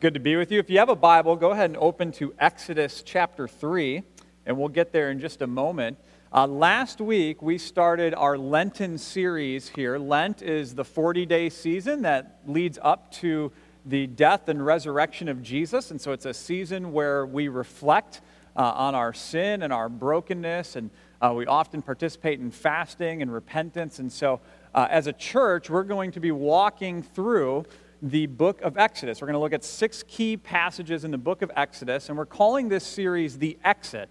[0.00, 0.58] good to be with you.
[0.58, 4.02] If you have a Bible, go ahead and open to Exodus chapter 3,
[4.46, 5.98] and we'll get there in just a moment.
[6.32, 9.98] Uh, last week, we started our Lenten series here.
[9.98, 13.52] Lent is the 40 day season that leads up to
[13.84, 15.90] the death and resurrection of Jesus.
[15.90, 18.22] And so it's a season where we reflect
[18.56, 20.88] uh, on our sin and our brokenness, and
[21.20, 23.98] uh, we often participate in fasting and repentance.
[23.98, 24.40] And so,
[24.74, 27.66] uh, as a church, we're going to be walking through
[28.02, 29.20] the book of Exodus.
[29.20, 32.26] We're going to look at six key passages in the book of Exodus, and we're
[32.26, 34.08] calling this series The Exit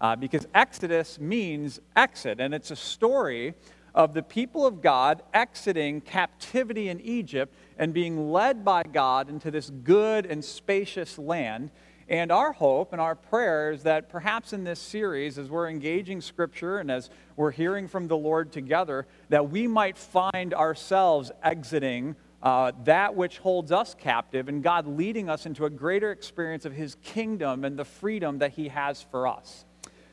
[0.00, 3.54] uh, because Exodus means exit, and it's a story
[3.94, 9.50] of the people of God exiting captivity in Egypt and being led by God into
[9.50, 11.70] this good and spacious land.
[12.08, 16.20] And our hope and our prayer is that perhaps in this series, as we're engaging
[16.20, 22.16] Scripture and as we're hearing from the Lord together, that we might find ourselves exiting
[22.42, 26.72] uh, that which holds us captive and God leading us into a greater experience of
[26.72, 29.64] His kingdom and the freedom that He has for us.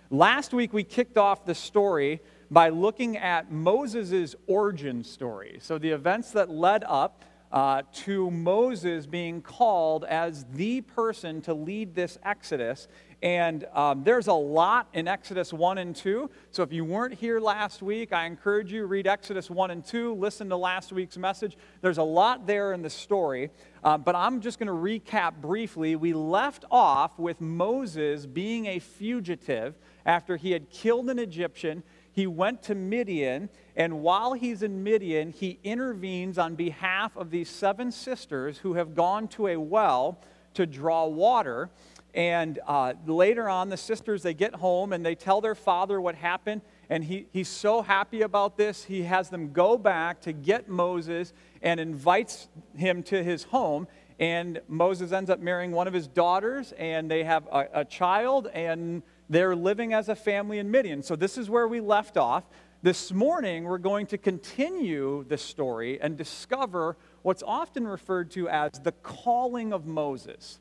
[0.10, 5.60] Last week, we kicked off the story by looking at Moses' origin story.
[5.62, 11.54] So, the events that led up uh, to Moses being called as the person to
[11.54, 12.88] lead this Exodus.
[13.24, 16.30] And um, there's a lot in Exodus 1 and 2.
[16.52, 20.14] So if you weren't here last week, I encourage you read Exodus 1 and 2,
[20.14, 21.58] listen to last week's message.
[21.82, 23.50] There's a lot there in the story.
[23.84, 25.96] Uh, but I'm just going to recap briefly.
[25.96, 31.82] We left off with Moses being a fugitive after he had killed an Egyptian.
[32.12, 37.50] He went to Midian, and while he's in Midian, he intervenes on behalf of these
[37.50, 40.20] seven sisters who have gone to a well
[40.56, 41.70] to draw water.
[42.14, 46.16] And uh, later on, the sisters, they get home and they tell their father what
[46.16, 46.62] happened.
[46.90, 51.34] And he, he's so happy about this, he has them go back to get Moses
[51.62, 53.88] and invites him to his home.
[54.20, 58.48] And Moses ends up marrying one of his daughters, and they have a, a child,
[58.48, 61.04] and they're living as a family in Midian.
[61.04, 62.44] So, this is where we left off.
[62.82, 68.72] This morning, we're going to continue the story and discover what's often referred to as
[68.80, 70.60] the calling of Moses.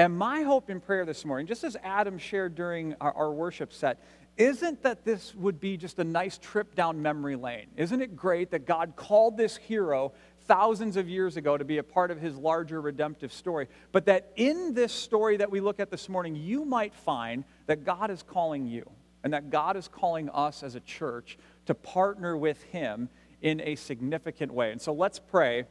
[0.00, 3.70] And my hope in prayer this morning, just as Adam shared during our, our, worship
[3.70, 4.02] set,
[4.38, 7.66] isn't that this would be just a nice trip down memory lane.
[7.76, 10.14] Isn't it great that God called this hero
[10.46, 13.68] thousands of years ago to be a part of his larger redemptive story?
[13.92, 17.84] But that in this story that we look at this morning, you might find that
[17.84, 18.90] God is calling you
[19.22, 21.36] and that God is calling us as a church
[21.66, 23.10] to partner with him
[23.42, 24.72] in a significant way.
[24.72, 25.64] And so let's pray,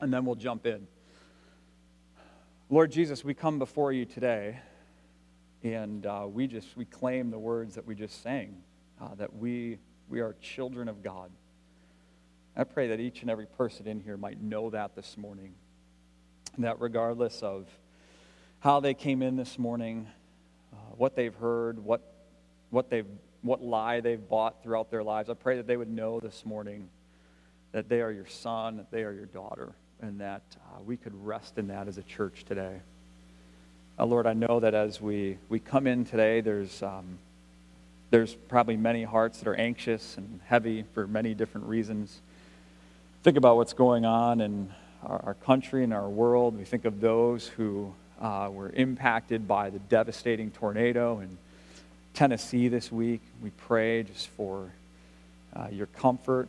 [0.00, 0.86] and then we'll jump in.
[2.68, 4.58] Lord Jesus, we come before you today,
[5.62, 8.56] and uh, we just we claim the words that we just sang,
[9.00, 9.78] uh, that we
[10.08, 11.30] we are children of God.
[12.56, 15.54] I pray that each and every person in here might know that this morning,
[16.58, 17.68] that regardless of
[18.58, 20.08] how they came in this morning,
[20.72, 22.02] uh, what they've heard, what
[22.70, 23.06] what they've
[23.42, 26.88] what lie they've bought throughout their lives, I pray that they would know this morning
[27.70, 31.12] that they are your son, that they are your daughter and that uh, we could
[31.24, 32.76] rest in that as a church today.
[33.98, 37.18] Uh, Lord, I know that as we, we come in today, there's, um,
[38.10, 42.20] there's probably many hearts that are anxious and heavy for many different reasons.
[43.22, 44.70] Think about what's going on in
[45.02, 46.58] our, our country and our world.
[46.58, 51.38] We think of those who uh, were impacted by the devastating tornado in
[52.14, 53.20] Tennessee this week.
[53.42, 54.70] We pray just for
[55.54, 56.48] uh, your comfort,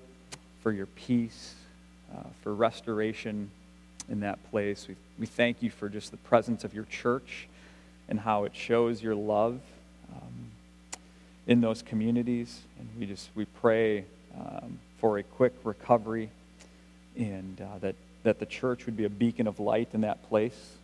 [0.61, 1.55] for your peace,
[2.13, 3.49] uh, for restoration
[4.09, 4.87] in that place.
[4.87, 7.47] We, we thank you for just the presence of your church
[8.09, 9.59] and how it shows your love
[10.13, 10.51] um,
[11.45, 12.61] in those communities.
[12.79, 14.05] And we just we pray
[14.39, 16.29] um, for a quick recovery
[17.17, 20.75] and uh, that, that the church would be a beacon of light in that place.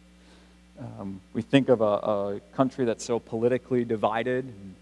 [0.80, 4.46] Um, we think of a, a, country that's so politically divided.
[4.46, 4.76] And,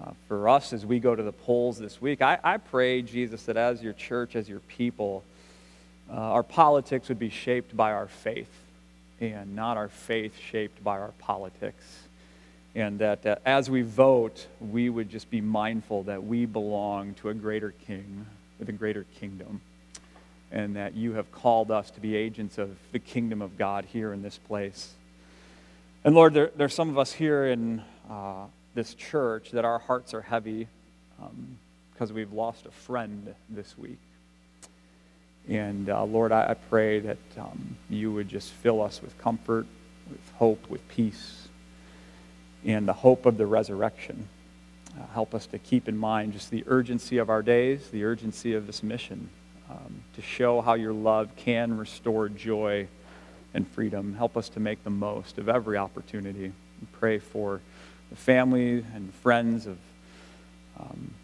[0.00, 3.44] uh, for us, as we go to the polls this week, I, I pray, Jesus,
[3.44, 5.22] that as your church, as your people,
[6.10, 8.50] uh, our politics would be shaped by our faith
[9.20, 11.84] and not our faith shaped by our politics.
[12.74, 17.28] And that uh, as we vote, we would just be mindful that we belong to
[17.28, 18.26] a greater king
[18.58, 19.60] with a greater kingdom.
[20.52, 24.12] And that you have called us to be agents of the kingdom of God here
[24.12, 24.94] in this place.
[26.02, 30.12] And Lord, there, there's some of us here in uh, this church that our hearts
[30.14, 30.66] are heavy
[31.92, 33.98] because um, we've lost a friend this week.
[35.48, 39.66] And uh, Lord, I, I, pray that um, you would just fill us with comfort,
[40.08, 41.48] with hope, with peace,
[42.64, 44.28] and the hope of the resurrection.
[44.98, 48.54] Uh, help us to keep in mind just the urgency of our days, the urgency
[48.54, 49.28] of this mission,
[49.70, 52.86] um, to show how your love can restore joy
[53.54, 54.14] and freedom.
[54.14, 56.52] Help us to make the most of every opportunity.
[56.80, 57.60] We pray for
[58.10, 59.78] the family and friends of,
[60.78, 61.14] um,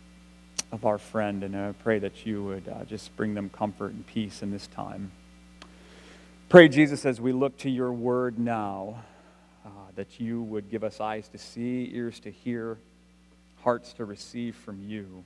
[0.73, 4.07] of our friend, and I pray that you would uh, just bring them comfort and
[4.07, 5.13] peace in this time.
[6.49, 9.03] Pray, Jesus, as we look to your word now,
[9.65, 12.79] uh, that you would give us eyes to see, ears to hear,
[13.63, 15.25] hearts to receive from you.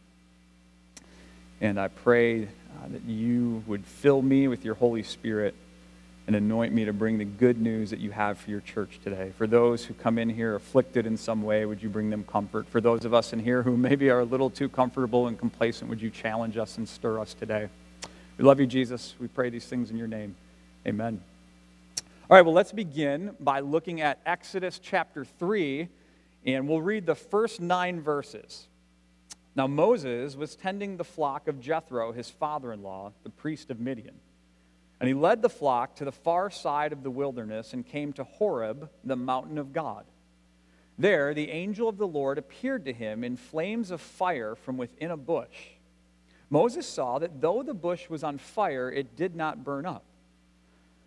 [1.61, 5.55] And I pray uh, that you would fill me with your Holy Spirit
[6.31, 9.33] and anoint me to bring the good news that you have for your church today.
[9.37, 12.69] For those who come in here afflicted in some way, would you bring them comfort?
[12.69, 15.91] For those of us in here who maybe are a little too comfortable and complacent,
[15.91, 17.69] would you challenge us and stir us today?
[18.39, 19.17] We love you, Jesus.
[19.19, 20.37] We pray these things in your name.
[20.87, 21.21] Amen.
[21.99, 25.89] All right, well, let's begin by looking at Exodus chapter 3,
[26.47, 28.69] and we'll read the first nine verses.
[29.57, 33.81] Now, Moses was tending the flock of Jethro, his father in law, the priest of
[33.81, 34.15] Midian.
[35.01, 38.25] And he led the flock to the far side of the wilderness and came to
[38.25, 40.05] Horeb, the mountain of God.
[40.99, 45.11] There, the angel of the Lord appeared to him in flames of fire from within
[45.11, 45.71] a bush.
[46.51, 50.05] Moses saw that though the bush was on fire, it did not burn up.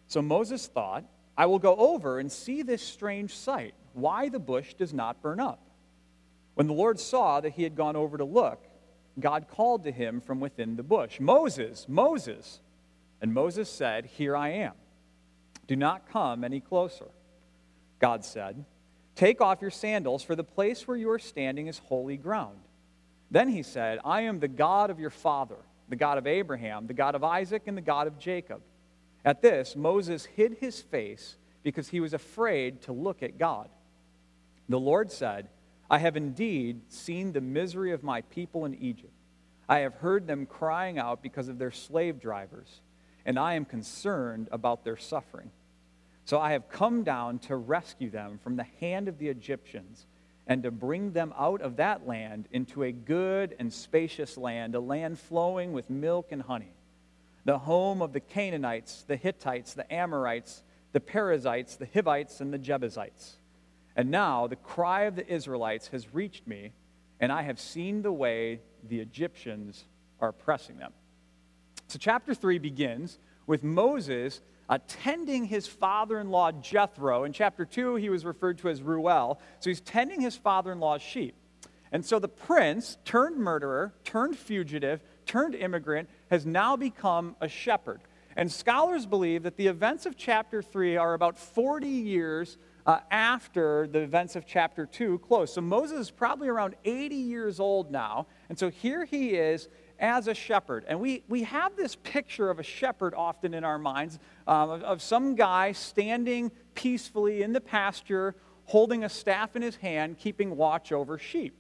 [0.07, 1.04] So Moses thought,
[1.38, 5.39] I will go over and see this strange sight, why the bush does not burn
[5.39, 5.60] up.
[6.56, 8.63] When the Lord saw that he had gone over to look,
[9.19, 12.62] God called to him from within the bush, Moses, Moses.
[13.24, 14.74] And Moses said, Here I am.
[15.66, 17.08] Do not come any closer.
[18.00, 18.66] God said,
[19.16, 22.60] Take off your sandals, for the place where you are standing is holy ground.
[23.31, 25.56] Then he said, I am the God of your father,
[25.88, 28.62] the God of Abraham, the God of Isaac, and the God of Jacob.
[29.24, 33.70] At this, Moses hid his face because he was afraid to look at God.
[34.68, 35.48] The Lord said,
[35.90, 39.14] I have indeed seen the misery of my people in Egypt.
[39.70, 42.81] I have heard them crying out because of their slave drivers,
[43.25, 45.52] and I am concerned about their suffering.
[46.25, 50.08] So I have come down to rescue them from the hand of the Egyptians
[50.48, 54.80] and to bring them out of that land into a good and spacious land, a
[54.80, 56.74] land flowing with milk and honey,
[57.46, 62.58] the home of the Canaanites, the Hittites, the Amorites, the Perizzites, the Hivites, and the
[62.58, 63.38] Jebusites.
[63.96, 66.74] And now the cry of the Israelites has reached me,
[67.20, 69.86] and I have seen the way the Egyptians
[70.20, 70.94] are oppressing them.
[71.88, 77.24] So, chapter 3 begins with Moses attending his father in law Jethro.
[77.24, 79.39] In chapter 2, he was referred to as Reuel.
[79.59, 81.35] So, he's tending his father in law's sheep.
[81.91, 88.01] And so, the prince, turned murderer, turned fugitive, turned immigrant, has now become a shepherd.
[88.36, 93.88] And scholars believe that the events of chapter 3 are about 40 years uh, after
[93.88, 95.53] the events of chapter 2 close.
[95.53, 98.27] So Moses is probably around 80 years old now.
[98.50, 99.69] And so here he is
[100.03, 100.83] as a shepherd.
[100.85, 104.83] And we, we have this picture of a shepherd often in our minds um, of,
[104.83, 108.35] of some guy standing peacefully in the pasture,
[108.65, 111.55] holding a staff in his hand, keeping watch over sheep.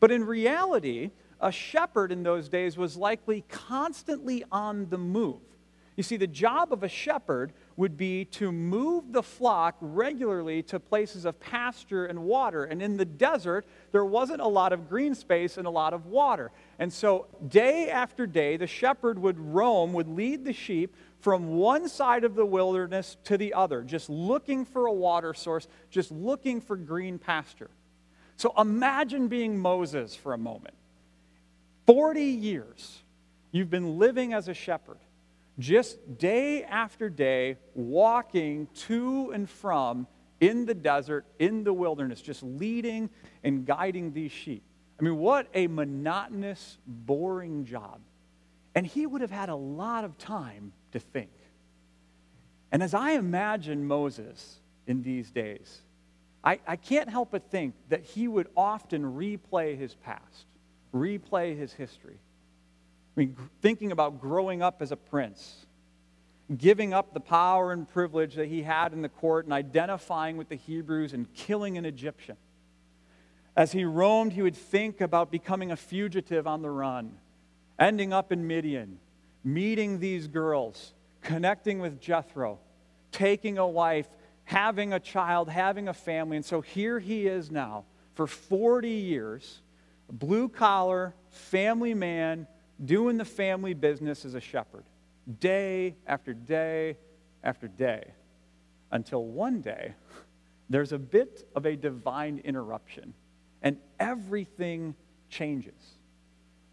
[0.00, 5.40] But in reality, a shepherd in those days was likely constantly on the move.
[5.96, 10.80] You see, the job of a shepherd would be to move the flock regularly to
[10.80, 12.64] places of pasture and water.
[12.64, 16.06] And in the desert, there wasn't a lot of green space and a lot of
[16.06, 16.52] water.
[16.78, 21.88] And so, day after day, the shepherd would roam, would lead the sheep from one
[21.88, 26.60] side of the wilderness to the other, just looking for a water source, just looking
[26.60, 27.70] for green pasture.
[28.36, 30.74] So, imagine being Moses for a moment.
[31.86, 33.02] 40 years
[33.52, 34.98] you've been living as a shepherd
[35.58, 40.06] just day after day walking to and from
[40.40, 43.08] in the desert, in the wilderness, just leading
[43.42, 44.62] and guiding these sheep.
[44.98, 48.00] I mean, what a monotonous, boring job.
[48.74, 51.30] And he would have had a lot of time to think.
[52.70, 55.80] And as I imagine Moses in these days,
[56.44, 60.46] I, I can't help but think that he would often replay his past,
[60.94, 62.18] replay his history.
[63.16, 65.66] I mean, thinking about growing up as a prince,
[66.54, 70.48] giving up the power and privilege that he had in the court and identifying with
[70.48, 72.36] the Hebrews and killing an Egyptian.
[73.56, 77.16] As he roamed, he would think about becoming a fugitive on the run,
[77.78, 78.98] ending up in Midian,
[79.42, 80.92] meeting these girls,
[81.22, 82.58] connecting with Jethro,
[83.12, 84.08] taking a wife,
[84.44, 86.36] having a child, having a family.
[86.36, 89.62] And so here he is now for 40 years,
[90.10, 92.46] blue collar, family man
[92.84, 94.84] doing the family business as a shepherd,
[95.40, 96.96] day after day
[97.42, 98.12] after day,
[98.90, 99.94] until one day
[100.70, 103.14] there's a bit of a divine interruption
[103.62, 104.94] and everything
[105.28, 105.98] changes.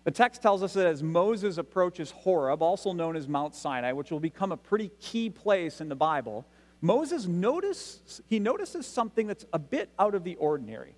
[0.03, 4.12] The text tells us that as Moses approaches Horeb, also known as Mount Sinai, which
[4.12, 6.45] will become a pretty key place in the Bible,
[6.81, 10.98] Moses notice, he notices something that's a bit out of the ordinary.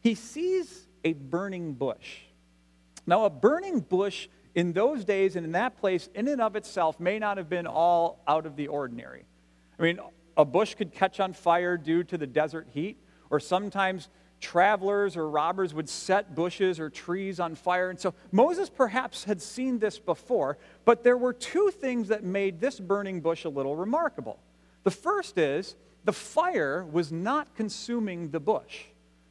[0.00, 2.20] He sees a burning bush.
[3.06, 6.98] Now, a burning bush in those days and in that place, in and of itself,
[7.00, 9.24] may not have been all out of the ordinary.
[9.78, 10.00] I mean,
[10.36, 12.98] a bush could catch on fire due to the desert heat,
[13.30, 14.08] or sometimes
[14.40, 17.90] travelers or robbers would set bushes or trees on fire.
[17.90, 22.60] And so Moses perhaps had seen this before, but there were two things that made
[22.60, 24.38] this burning bush a little remarkable.
[24.82, 28.84] The first is the fire was not consuming the bush.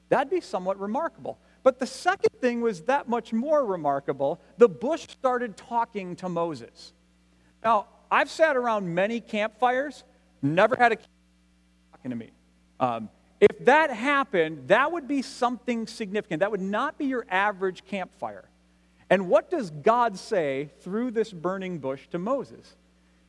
[0.09, 1.39] That'd be somewhat remarkable.
[1.63, 4.39] But the second thing was that much more remarkable.
[4.57, 6.93] The bush started talking to Moses.
[7.63, 10.03] Now, I've sat around many campfires,
[10.41, 12.31] never had a talking to me.
[12.79, 16.41] Um, if that happened, that would be something significant.
[16.41, 18.45] That would not be your average campfire.
[19.09, 22.75] And what does God say through this burning bush to Moses?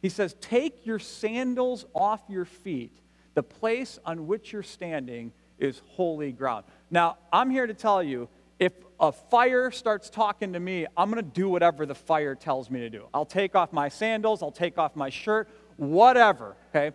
[0.03, 2.97] He says, Take your sandals off your feet.
[3.35, 6.65] The place on which you're standing is holy ground.
[6.91, 11.25] Now, I'm here to tell you if a fire starts talking to me, I'm going
[11.25, 13.07] to do whatever the fire tells me to do.
[13.15, 16.95] I'll take off my sandals, I'll take off my shirt, whatever, okay?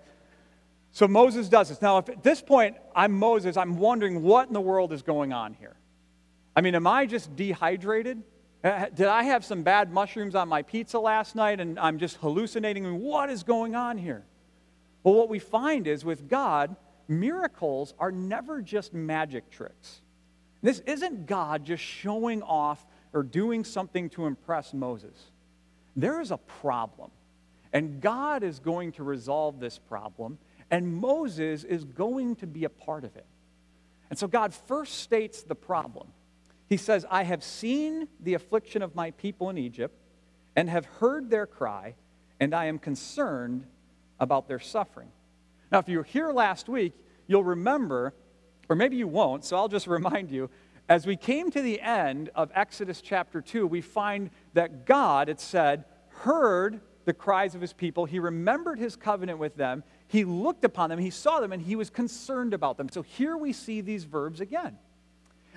[0.91, 1.81] So Moses does this.
[1.81, 5.33] Now, if at this point I'm Moses, I'm wondering what in the world is going
[5.33, 5.75] on here.
[6.55, 8.21] I mean, am I just dehydrated?
[8.63, 12.17] Uh, did I have some bad mushrooms on my pizza last night and I'm just
[12.17, 13.01] hallucinating?
[13.01, 14.23] What is going on here?
[15.03, 16.75] Well, what we find is with God,
[17.07, 20.01] miracles are never just magic tricks.
[20.61, 25.31] This isn't God just showing off or doing something to impress Moses.
[25.95, 27.11] There is a problem,
[27.71, 30.37] and God is going to resolve this problem,
[30.71, 33.25] and Moses is going to be a part of it.
[34.09, 36.07] And so God first states the problem.
[36.67, 39.95] He says, I have seen the affliction of my people in Egypt
[40.55, 41.95] and have heard their cry,
[42.39, 43.65] and I am concerned
[44.19, 45.09] about their suffering.
[45.75, 46.93] Now, if you were here last week,
[47.27, 48.13] you'll remember,
[48.69, 50.49] or maybe you won't, so I'll just remind you.
[50.87, 55.41] As we came to the end of Exodus chapter 2, we find that God, it
[55.41, 55.83] said,
[56.19, 58.05] heard the cries of his people.
[58.05, 59.83] He remembered his covenant with them.
[60.07, 62.87] He looked upon them, he saw them, and he was concerned about them.
[62.87, 64.77] So here we see these verbs again.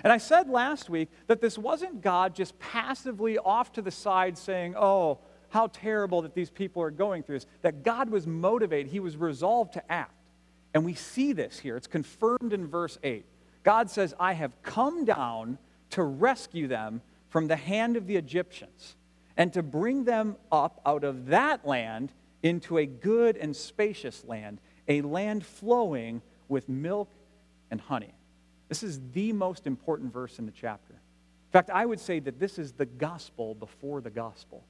[0.03, 4.37] And I said last week that this wasn't God just passively off to the side
[4.37, 7.47] saying, Oh, how terrible that these people are going through this.
[7.61, 10.13] That God was motivated, he was resolved to act.
[10.73, 11.77] And we see this here.
[11.77, 13.25] It's confirmed in verse 8.
[13.63, 15.57] God says, I have come down
[15.91, 18.95] to rescue them from the hand of the Egyptians
[19.37, 22.11] and to bring them up out of that land
[22.43, 27.09] into a good and spacious land, a land flowing with milk
[27.71, 28.13] and honey.
[28.67, 30.93] This is the most important verse in the chapter.
[30.93, 34.63] In fact, I would say that this is the gospel before the gospel.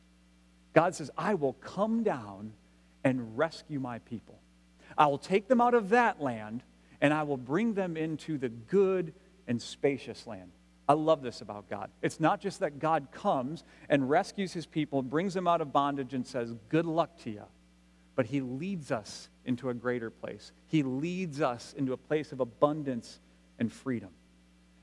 [0.80, 2.54] God says, I will come down
[3.04, 4.40] and rescue my people.
[4.98, 6.64] I will take them out of that land
[7.02, 9.14] and I will bring them into the good
[9.48, 10.52] and spacious land.
[10.88, 11.90] I love this about God.
[12.02, 16.14] It's not just that God comes and rescues his people, brings them out of bondage,
[16.14, 17.44] and says, Good luck to you
[18.20, 20.52] but He leads us into a greater place.
[20.68, 23.22] He leads us into a place of abundance
[23.60, 24.10] and freedom.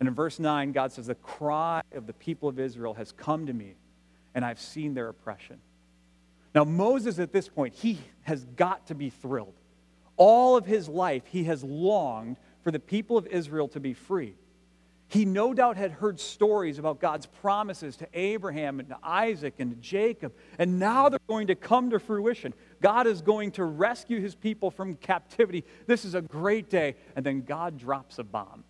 [0.00, 3.44] And in verse 9, God says, The cry of the people of Israel has come
[3.44, 3.74] to me,
[4.34, 5.60] and I've seen their oppression.
[6.56, 9.52] Now, Moses at this point, he has got to be thrilled.
[10.16, 14.34] All of his life, he has longed for the people of Israel to be free.
[15.08, 19.70] He no doubt had heard stories about God's promises to Abraham and to Isaac and
[19.70, 22.54] to Jacob, and now they're going to come to fruition.
[22.80, 25.62] God is going to rescue his people from captivity.
[25.86, 26.96] This is a great day.
[27.16, 28.64] And then God drops a bomb.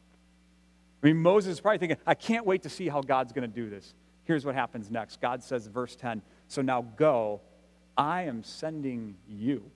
[1.05, 3.55] I mean, Moses is probably thinking, I can't wait to see how God's going to
[3.55, 3.95] do this.
[4.25, 7.43] Here's what happens next God says, verse 10 So now go,
[7.97, 9.71] I am sending you.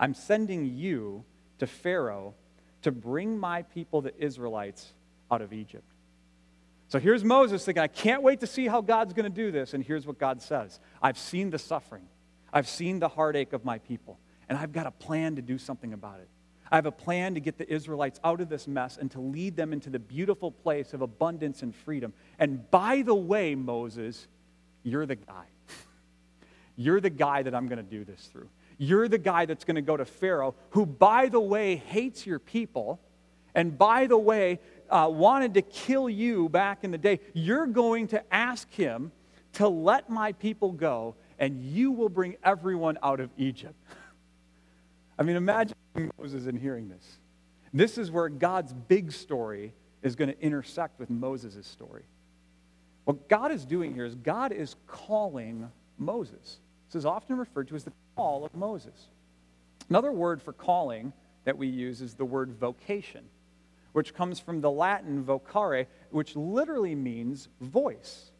[0.00, 1.24] I'm sending you
[1.58, 2.34] to Pharaoh
[2.82, 4.92] to bring my people, the Israelites,
[5.30, 5.84] out of Egypt.
[6.88, 9.74] So here's Moses thinking, I can't wait to see how God's going to do this.
[9.74, 12.06] And here's what God says I've seen the suffering,
[12.52, 14.18] I've seen the heartache of my people,
[14.48, 16.28] and I've got a plan to do something about it.
[16.70, 19.56] I have a plan to get the Israelites out of this mess and to lead
[19.56, 22.12] them into the beautiful place of abundance and freedom.
[22.38, 24.28] And by the way, Moses,
[24.82, 25.46] you're the guy.
[26.80, 28.48] You're the guy that I'm going to do this through.
[28.78, 32.38] You're the guy that's going to go to Pharaoh, who, by the way, hates your
[32.38, 33.00] people.
[33.52, 38.06] And by the way, uh, wanted to kill you back in the day, you're going
[38.08, 39.10] to ask him
[39.54, 43.74] to let my people go, and you will bring everyone out of Egypt.
[45.18, 45.74] I mean, imagine
[46.16, 47.18] Moses in hearing this.
[47.74, 52.04] This is where God's big story is going to intersect with Moses' story.
[53.02, 55.68] What God is doing here is God is calling
[55.98, 56.60] Moses.
[56.88, 59.08] This is often referred to as the call of Moses.
[59.90, 61.12] Another word for calling
[61.44, 63.24] that we use is the word vocation,
[63.92, 68.30] which comes from the Latin vocare, which literally means voice.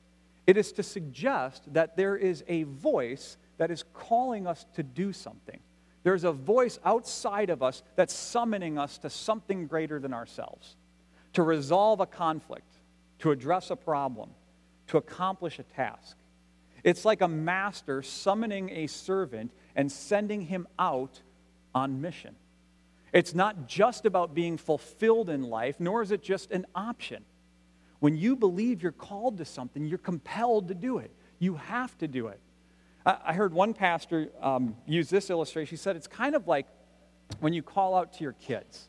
[0.46, 5.12] It is to suggest that there is a voice that is calling us to do
[5.12, 5.60] something.
[6.04, 10.76] There's a voice outside of us that's summoning us to something greater than ourselves,
[11.34, 12.72] to resolve a conflict,
[13.18, 14.30] to address a problem,
[14.86, 16.16] to accomplish a task.
[16.84, 21.20] It's like a master summoning a servant and sending him out
[21.74, 22.36] on mission.
[23.12, 27.24] It's not just about being fulfilled in life, nor is it just an option.
[28.00, 31.10] When you believe you're called to something, you're compelled to do it.
[31.38, 32.40] You have to do it.
[33.06, 35.70] I heard one pastor um, use this illustration.
[35.70, 36.66] He said it's kind of like
[37.40, 38.88] when you call out to your kids.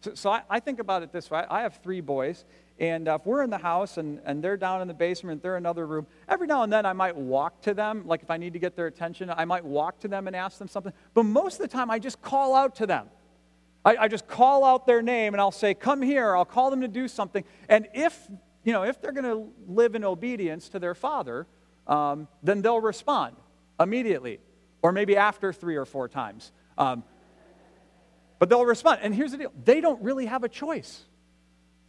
[0.00, 2.44] So, so I, I, think about it this way I have three boys,
[2.80, 5.58] and uh, if we're in the house and, and they're down in the basement, they're
[5.58, 8.06] in another room, every now and then I might walk to them.
[8.06, 10.58] Like if I need to get their attention, I might walk to them and ask
[10.58, 10.94] them something.
[11.12, 13.08] But most of the time, I just call out to them.
[13.84, 16.34] I, I just call out their name and I'll say, Come here.
[16.34, 17.44] I'll call them to do something.
[17.68, 18.18] And if,
[18.64, 21.46] you know, if they're going to live in obedience to their father,
[21.86, 23.36] um, then they'll respond
[23.78, 24.40] immediately,
[24.80, 26.50] or maybe after three or four times.
[26.78, 27.04] Um,
[28.38, 29.00] but they'll respond.
[29.02, 31.04] And here's the deal they don't really have a choice.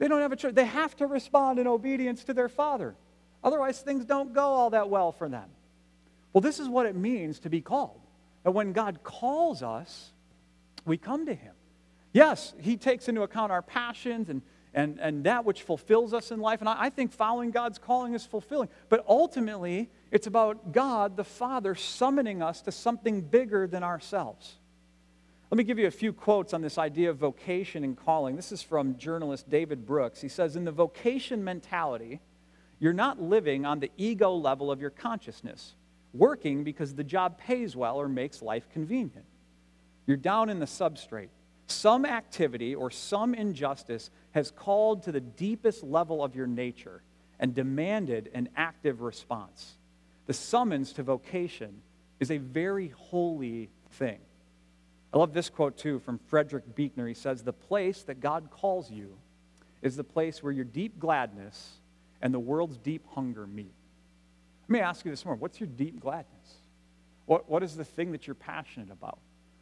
[0.01, 0.53] They don't have a choice.
[0.55, 2.95] They have to respond in obedience to their father.
[3.43, 5.47] Otherwise, things don't go all that well for them.
[6.33, 8.01] Well, this is what it means to be called.
[8.43, 10.11] And when God calls us,
[10.85, 11.53] we come to Him.
[12.13, 14.41] Yes, He takes into account our passions and,
[14.73, 16.61] and, and that which fulfills us in life.
[16.61, 18.69] And I, I think following God's calling is fulfilling.
[18.89, 24.57] But ultimately, it's about God, the Father, summoning us to something bigger than ourselves.
[25.51, 28.37] Let me give you a few quotes on this idea of vocation and calling.
[28.37, 30.21] This is from journalist David Brooks.
[30.21, 32.21] He says, In the vocation mentality,
[32.79, 35.75] you're not living on the ego level of your consciousness,
[36.13, 39.25] working because the job pays well or makes life convenient.
[40.07, 41.27] You're down in the substrate.
[41.67, 47.03] Some activity or some injustice has called to the deepest level of your nature
[47.41, 49.73] and demanded an active response.
[50.27, 51.81] The summons to vocation
[52.21, 54.19] is a very holy thing.
[55.13, 57.07] I love this quote too from Frederick Buechner.
[57.07, 59.17] He says, The place that God calls you
[59.81, 61.79] is the place where your deep gladness
[62.21, 63.73] and the world's deep hunger meet.
[64.63, 66.55] Let me ask you this morning what's your deep gladness?
[67.25, 69.19] What, what is the thing that you're passionate about?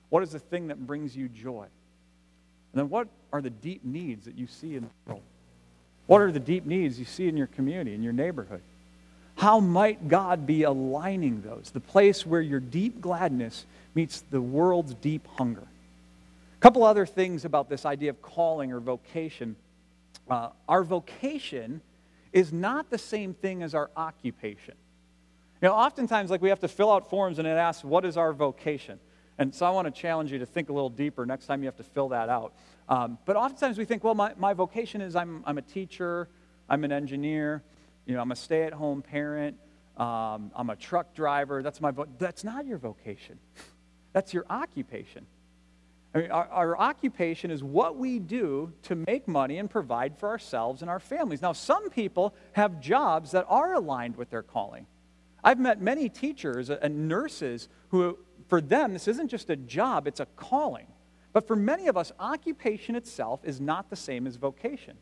[0.09, 1.63] What is the thing that brings you joy?
[1.63, 5.23] And then what are the deep needs that you see in the world?
[6.05, 8.61] What are the deep needs you see in your community, in your neighborhood?
[9.39, 11.71] How might God be aligning those?
[11.73, 15.63] The place where your deep gladness meets the world's deep hunger.
[15.63, 19.55] A couple other things about this idea of calling or vocation.
[20.29, 21.79] Uh, our vocation
[22.33, 24.73] is not the same thing as our occupation.
[25.61, 28.17] You know, oftentimes, like we have to fill out forms and it asks, What is
[28.17, 28.99] our vocation?
[29.37, 31.67] And so I want to challenge you to think a little deeper next time you
[31.67, 32.51] have to fill that out.
[32.89, 36.27] Um, but oftentimes we think, well, my, my vocation is I'm, I'm a teacher,
[36.67, 37.63] I'm an engineer,
[38.09, 39.55] you know, I'm a stay at home parent,
[39.95, 41.61] um, I'm a truck driver.
[41.61, 43.37] That's my vo- That's not your vocation,
[44.13, 45.25] that's your occupation.
[46.15, 50.27] I mean, our, our, occupation is what we do to make money and provide for
[50.27, 51.39] ourselves and our families.
[51.39, 54.87] Now, some people have jobs that are aligned with their calling.
[55.43, 58.17] I've met many teachers and nurses who
[58.47, 60.87] for them, this isn't just a job, it's a calling.
[61.31, 64.97] But for many of us, occupation itself is not the same as vocation.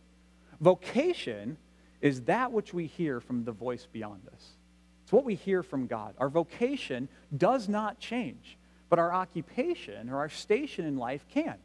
[0.59, 1.55] Vocation
[2.01, 4.57] is that which we hear from the voice beyond us.
[5.03, 6.15] It's what we hear from God.
[6.17, 8.57] Our vocation does not change,
[8.89, 11.55] but our occupation or our station in life can.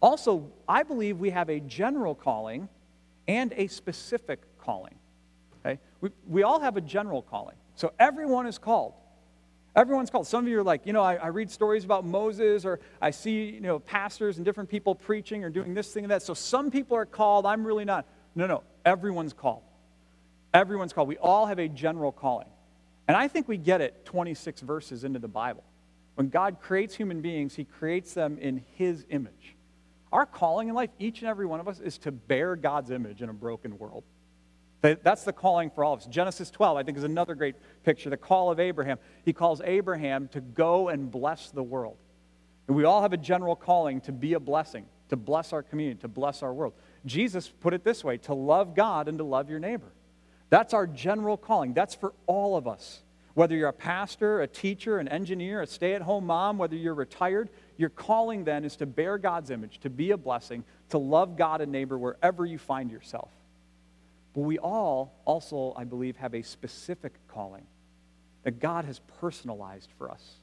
[0.00, 2.68] Also, I believe we have a general calling
[3.28, 4.94] and a specific calling.
[5.64, 5.78] Okay?
[6.00, 7.56] We, we all have a general calling.
[7.76, 8.94] So everyone is called.
[9.76, 10.26] Everyone's called.
[10.26, 13.12] Some of you are like, you know, I, I, read stories about Moses, or I
[13.12, 16.22] see, you know, pastors and different people preaching or doing this thing and that.
[16.22, 17.46] So some people are called.
[17.46, 18.04] I'm really not.
[18.34, 18.64] No, no.
[18.84, 19.62] Everyone's called.
[20.52, 21.08] Everyone's called.
[21.08, 22.48] We all have a general calling.
[23.08, 25.64] And I think we get it 26 verses into the Bible.
[26.14, 29.56] When God creates human beings, he creates them in his image.
[30.12, 33.22] Our calling in life, each and every one of us, is to bear God's image
[33.22, 34.04] in a broken world.
[34.82, 36.06] That's the calling for all of us.
[36.06, 38.10] Genesis 12, I think, is another great picture.
[38.10, 38.98] The call of Abraham.
[39.24, 41.98] He calls Abraham to go and bless the world.
[42.66, 46.00] And we all have a general calling to be a blessing, to bless our community,
[46.00, 46.72] to bless our world.
[47.06, 49.92] Jesus put it this way to love God and to love your neighbor.
[50.50, 51.74] That's our general calling.
[51.74, 53.02] That's for all of us.
[53.34, 56.94] Whether you're a pastor, a teacher, an engineer, a stay at home mom, whether you're
[56.94, 61.36] retired, your calling then is to bear God's image, to be a blessing, to love
[61.36, 63.30] God and neighbor wherever you find yourself.
[64.34, 67.66] But we all also, I believe, have a specific calling
[68.42, 70.40] that God has personalized for us.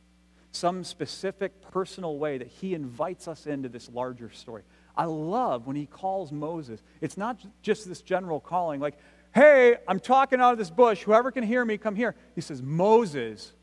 [0.58, 4.64] some specific personal way that he invites us into this larger story.
[4.98, 6.82] I love when he calls Moses.
[7.00, 8.98] It's not just this general calling, like,
[9.34, 11.04] hey, I'm talking out of this bush.
[11.04, 12.16] Whoever can hear me, come here.
[12.34, 13.54] He says, Moses,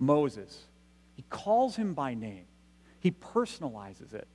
[0.00, 0.64] Moses.
[1.14, 2.46] He calls him by name,
[2.98, 4.26] he personalizes it.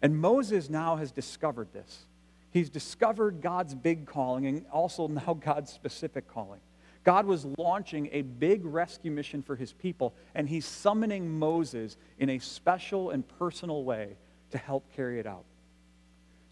[0.00, 2.06] And Moses now has discovered this.
[2.50, 6.60] He's discovered God's big calling and also now God's specific calling.
[7.04, 12.30] God was launching a big rescue mission for his people, and he's summoning Moses in
[12.30, 14.16] a special and personal way
[14.50, 15.44] to help carry it out.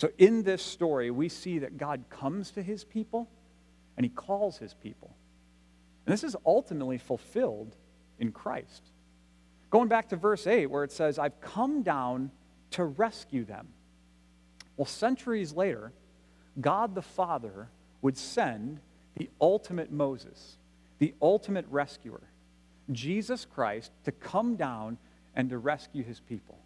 [0.00, 3.28] So, in this story, we see that God comes to his people
[3.98, 5.14] and he calls his people.
[6.06, 7.76] And this is ultimately fulfilled
[8.18, 8.82] in Christ.
[9.68, 12.30] Going back to verse 8, where it says, I've come down
[12.70, 13.68] to rescue them.
[14.78, 15.92] Well, centuries later,
[16.58, 17.68] God the Father
[18.00, 18.80] would send
[19.18, 20.56] the ultimate Moses,
[20.98, 22.22] the ultimate rescuer,
[22.90, 24.96] Jesus Christ, to come down
[25.36, 26.56] and to rescue his people.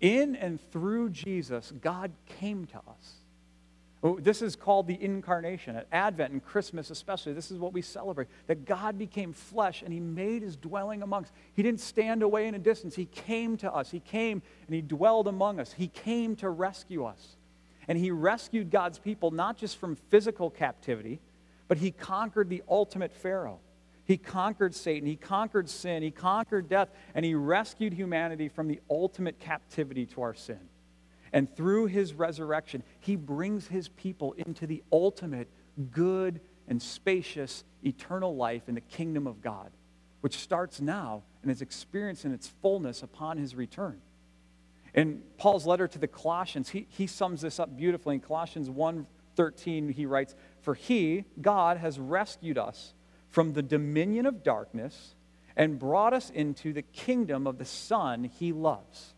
[0.00, 3.14] In and through Jesus, God came to us.
[4.02, 5.74] Oh, this is called the incarnation.
[5.74, 9.92] At Advent and Christmas, especially, this is what we celebrate that God became flesh and
[9.92, 11.32] he made his dwelling amongst.
[11.54, 12.94] He didn't stand away in a distance.
[12.94, 13.90] He came to us.
[13.90, 15.72] He came and he dwelled among us.
[15.72, 17.36] He came to rescue us.
[17.88, 21.20] And he rescued God's people not just from physical captivity,
[21.66, 23.58] but he conquered the ultimate Pharaoh.
[24.06, 28.80] He conquered Satan, he conquered sin, he conquered death, and he rescued humanity from the
[28.88, 30.60] ultimate captivity to our sin.
[31.32, 35.48] And through his resurrection, he brings his people into the ultimate
[35.90, 39.72] good and spacious eternal life in the kingdom of God,
[40.20, 44.00] which starts now and is experienced in its fullness upon his return.
[44.94, 48.14] In Paul's letter to the Colossians, he, he sums this up beautifully.
[48.14, 52.94] In Colossians 1:13, he writes, For he, God, has rescued us
[53.36, 55.14] from the dominion of darkness
[55.58, 59.12] and brought us into the kingdom of the Son he loves,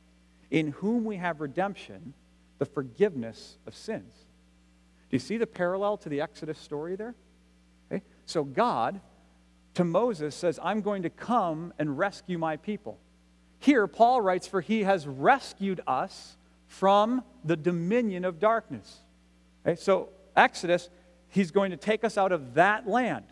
[0.50, 2.14] in whom we have redemption,
[2.58, 4.12] the forgiveness of sins.
[5.08, 7.14] Do you see the parallel to the Exodus story there?
[7.92, 8.02] Okay?
[8.24, 9.00] So God
[9.74, 12.98] to Moses says, I'm going to come and rescue my people.
[13.60, 18.98] Here, Paul writes, For he has rescued us from the dominion of darkness.
[19.64, 20.90] Okay, so, Exodus,
[21.28, 23.26] he's going to take us out of that land.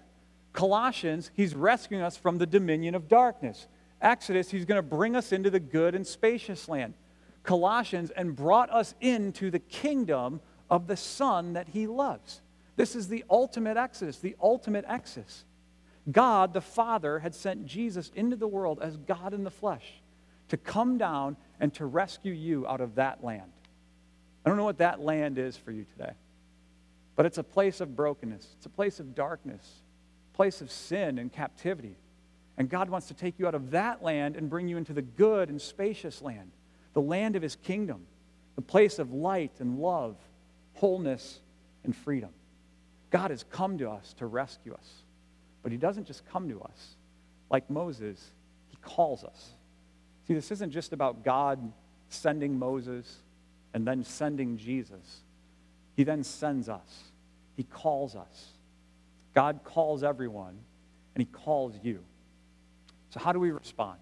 [0.56, 3.68] Colossians, he's rescuing us from the dominion of darkness.
[4.00, 6.94] Exodus, he's going to bring us into the good and spacious land.
[7.42, 10.40] Colossians, and brought us into the kingdom
[10.70, 12.40] of the Son that he loves.
[12.74, 15.44] This is the ultimate Exodus, the ultimate Exodus.
[16.10, 19.84] God, the Father, had sent Jesus into the world as God in the flesh
[20.48, 23.52] to come down and to rescue you out of that land.
[24.44, 26.12] I don't know what that land is for you today,
[27.14, 29.82] but it's a place of brokenness, it's a place of darkness,
[30.36, 31.96] place of sin and captivity.
[32.58, 35.02] And God wants to take you out of that land and bring you into the
[35.02, 36.52] good and spacious land,
[36.92, 38.06] the land of His kingdom,
[38.54, 40.16] the place of light and love,
[40.74, 41.40] wholeness
[41.84, 42.30] and freedom.
[43.10, 45.02] God has come to us to rescue us.
[45.62, 46.96] But He doesn't just come to us.
[47.50, 48.30] Like Moses,
[48.68, 49.50] He calls us.
[50.28, 51.72] See, this isn't just about God
[52.08, 53.22] sending Moses
[53.74, 55.22] and then sending Jesus.
[55.96, 57.04] He then sends us,
[57.56, 58.55] He calls us.
[59.36, 60.58] God calls everyone,
[61.14, 62.02] and He calls you.
[63.10, 64.00] So, how do we respond?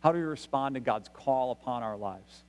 [0.00, 2.44] How do we respond to God's call upon our lives?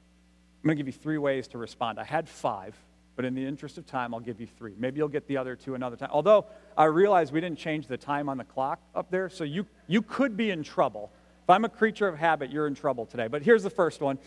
[0.61, 1.97] I'm going to give you three ways to respond.
[1.97, 2.75] I had five,
[3.15, 4.73] but in the interest of time, I'll give you three.
[4.77, 6.09] Maybe you'll get the other two another time.
[6.11, 9.65] Although I realize we didn't change the time on the clock up there, so you,
[9.87, 13.27] you could be in trouble if I'm a creature of habit, you're in trouble today.
[13.27, 14.17] But here's the first one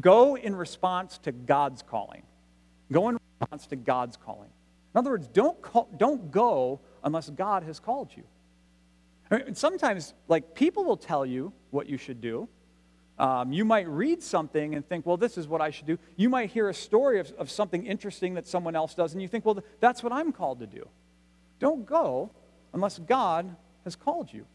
[0.00, 2.22] go in response to God's calling.
[2.90, 4.48] Go in response to God's calling.
[4.94, 8.24] In other words, don't, call, don't go unless God has called you.
[9.54, 12.48] Sometimes, like, people will tell you what you should do.
[13.18, 15.98] Um, you might read something and think, well, this is what I should do.
[16.16, 19.28] You might hear a story of, of something interesting that someone else does, and you
[19.28, 20.88] think, well, that's what I'm called to do.
[21.60, 22.30] Don't go
[22.72, 24.46] unless God has called you.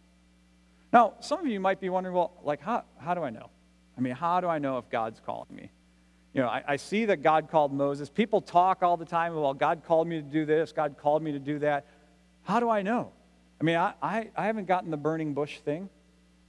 [0.91, 3.49] Now, some of you might be wondering, well, like, how, how do I know?
[3.97, 5.69] I mean, how do I know if God's calling me?
[6.33, 8.09] You know, I, I see that God called Moses.
[8.09, 11.31] People talk all the time, well, God called me to do this, God called me
[11.31, 11.85] to do that.
[12.49, 13.11] How do I know?
[13.61, 15.87] I mean, I, I, I haven't gotten the burning bush thing.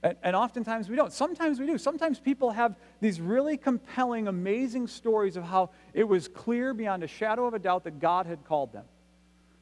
[0.01, 1.13] And, and oftentimes we don't.
[1.13, 1.77] Sometimes we do.
[1.77, 7.07] Sometimes people have these really compelling, amazing stories of how it was clear beyond a
[7.07, 8.85] shadow of a doubt that God had called them.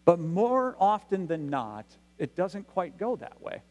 [0.06, 1.86] But more often than not,
[2.17, 3.62] it doesn't quite go that way.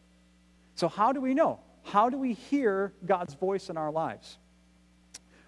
[0.75, 1.61] So, how do we know?
[1.81, 4.37] How do we hear God's voice in our lives?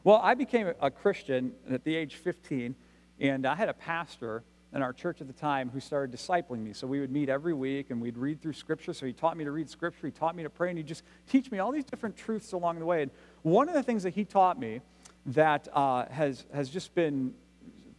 [0.04, 2.74] Well, I became a Christian at the age 15,
[3.20, 6.74] and I had a pastor in our church at the time who started discipling me.
[6.74, 8.94] So we would meet every week and we'd read through Scripture.
[8.94, 11.04] So he taught me to read Scripture, he taught me to pray, and he just
[11.30, 13.04] teach me all these different truths along the way.
[13.04, 14.82] And one of the things that he taught me
[15.28, 17.34] that uh, has, has just been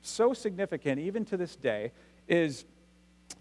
[0.02, 1.92] so significant, even to this day,
[2.26, 2.64] is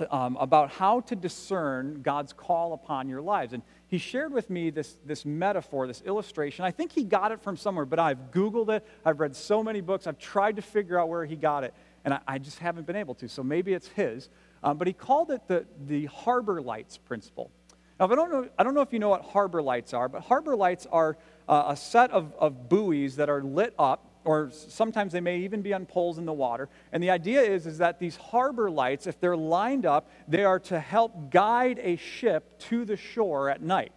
[0.10, 3.54] um, about how to discern God's call upon your lives.
[3.54, 6.64] And he shared with me this, this metaphor, this illustration.
[6.64, 8.88] I think he got it from somewhere, but I've Googled it.
[9.04, 10.08] I've read so many books.
[10.08, 11.74] I've tried to figure out where he got it,
[12.06, 13.28] and I, I just haven't been able to.
[13.28, 14.30] So maybe it's his.
[14.64, 17.52] Um, but he called it the, the harbor lights principle.
[18.00, 20.22] Now, I don't, know, I don't know if you know what harbor lights are, but
[20.22, 25.14] harbor lights are uh, a set of, of buoys that are lit up or sometimes
[25.14, 26.70] they may even be on poles in the water.
[26.92, 30.60] And the idea is, is that these harbor lights, if they're lined up, they are
[30.60, 33.92] to help guide a ship to the shore at night.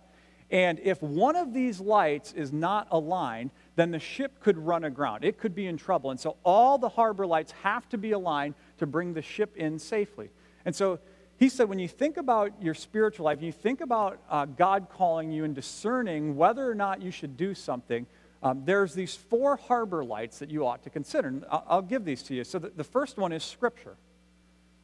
[0.51, 5.25] And if one of these lights is not aligned, then the ship could run aground.
[5.25, 6.11] It could be in trouble.
[6.11, 9.79] And so all the harbor lights have to be aligned to bring the ship in
[9.79, 10.31] safely.
[10.65, 11.01] And so
[11.37, 15.33] he said, when you think about your spiritual life, you think about uh, God calling
[15.33, 18.07] you and discerning whether or not you should do something,
[18.43, 21.29] um, there's these four harbor lights that you ought to consider.
[21.29, 22.45] And I'll, I'll give these to you.
[22.45, 23.97] So the, the first one is Scripture.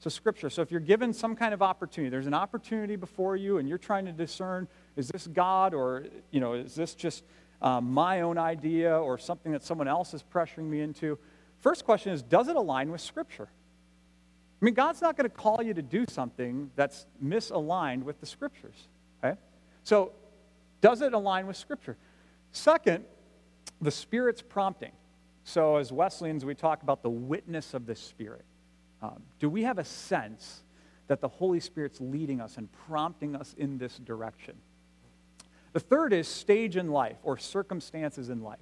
[0.00, 0.48] So, Scripture.
[0.48, 3.76] So, if you're given some kind of opportunity, there's an opportunity before you, and you're
[3.76, 7.22] trying to discern is this God or, you know, is this just
[7.62, 11.18] um, my own idea or something that someone else is pressuring me into?
[11.60, 13.48] First question is does it align with Scripture?
[14.60, 18.26] I mean, God's not going to call you to do something that's misaligned with the
[18.26, 18.88] Scriptures.
[19.22, 19.38] Okay?
[19.84, 20.12] So,
[20.82, 21.96] does it align with Scripture?
[22.52, 23.04] Second,
[23.80, 24.92] the Spirit's prompting.
[25.44, 28.44] So, as Wesleyans, we talk about the witness of the Spirit.
[29.02, 30.62] Um, do we have a sense
[31.06, 34.56] that the Holy Spirit's leading us and prompting us in this direction?
[35.72, 38.58] The third is stage in life or circumstances in life.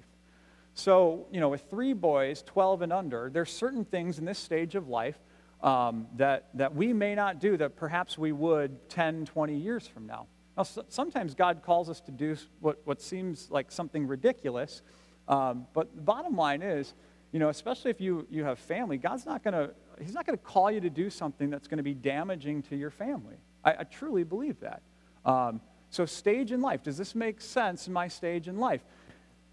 [0.73, 4.75] So, you know, with three boys, 12 and under, there's certain things in this stage
[4.75, 5.17] of life
[5.61, 10.05] um, that, that we may not do that perhaps we would 10, 20 years from
[10.05, 10.27] now.
[10.55, 14.81] Now, so, sometimes God calls us to do what, what seems like something ridiculous,
[15.27, 16.93] um, but the bottom line is,
[17.31, 20.37] you know, especially if you, you have family, God's not going to, He's not going
[20.37, 23.35] to call you to do something that's going to be damaging to your family.
[23.63, 24.81] I, I truly believe that.
[25.25, 26.83] Um, so, stage in life.
[26.83, 28.81] Does this make sense in my stage in life?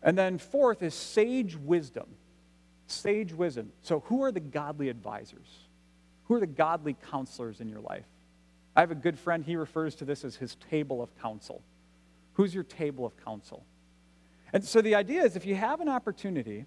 [0.02, 2.06] And then, fourth is sage wisdom.
[2.86, 3.72] Sage wisdom.
[3.82, 5.48] So, who are the godly advisors?
[6.24, 8.04] Who are the godly counselors in your life?
[8.74, 11.62] I have a good friend, he refers to this as his table of counsel.
[12.34, 13.64] Who's your table of counsel?
[14.52, 16.66] And so the idea is if you have an opportunity,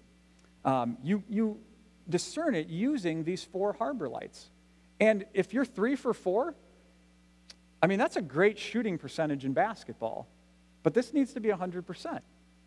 [0.64, 1.60] um, you, you
[2.08, 4.50] discern it using these four harbor lights.
[4.98, 6.56] And if you're three for four,
[7.82, 10.28] I mean, that's a great shooting percentage in basketball.
[10.82, 12.20] But this needs to be 100%.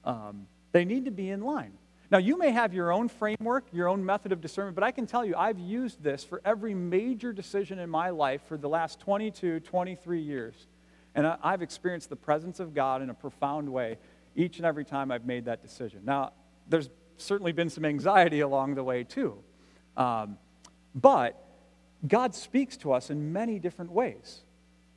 [0.03, 1.73] Um, they need to be in line.
[2.11, 5.07] Now, you may have your own framework, your own method of discernment, but I can
[5.07, 8.99] tell you I've used this for every major decision in my life for the last
[8.99, 10.67] 22, 23 years.
[11.15, 13.97] And I've experienced the presence of God in a profound way
[14.35, 16.01] each and every time I've made that decision.
[16.05, 16.33] Now,
[16.67, 19.37] there's certainly been some anxiety along the way, too.
[19.97, 20.37] Um,
[20.93, 21.43] but
[22.07, 24.42] God speaks to us in many different ways.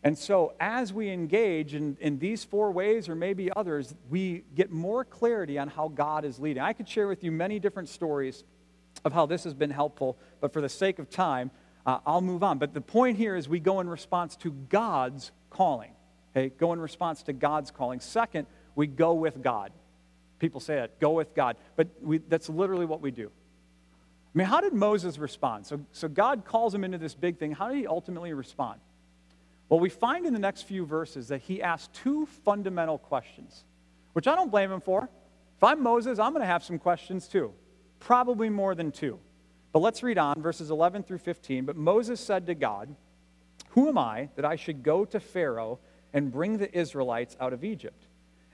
[0.07, 4.71] And so, as we engage in, in these four ways or maybe others, we get
[4.71, 6.63] more clarity on how God is leading.
[6.63, 8.45] I could share with you many different stories
[9.05, 11.51] of how this has been helpful, but for the sake of time,
[11.85, 12.59] uh, I'll move on.
[12.59, 15.91] But the point here is we go in response to God's calling.
[16.37, 17.99] Okay, go in response to God's calling.
[17.99, 19.73] Second, we go with God.
[20.39, 21.57] People say that, go with God.
[21.75, 23.27] But we, that's literally what we do.
[23.27, 25.67] I mean, how did Moses respond?
[25.67, 27.51] So, so God calls him into this big thing.
[27.51, 28.79] How did he ultimately respond?
[29.69, 33.65] Well, we find in the next few verses that he asks two fundamental questions,
[34.13, 35.09] which I don't blame him for.
[35.57, 37.53] If I'm Moses, I'm going to have some questions too,
[37.99, 39.19] probably more than two.
[39.73, 41.65] But let's read on, verses 11 through 15.
[41.65, 42.95] But Moses said to God,
[43.71, 45.81] Who am I that I should go to Pharaoh
[46.13, 48.07] and bring the Israelites out of Egypt?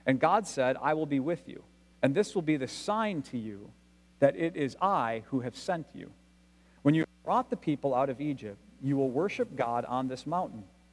[0.05, 1.63] And God said, I will be with you,
[2.01, 3.71] and this will be the sign to you
[4.19, 6.11] that it is I who have sent you.
[6.81, 10.63] When you brought the people out of Egypt, you will worship God on this mountain.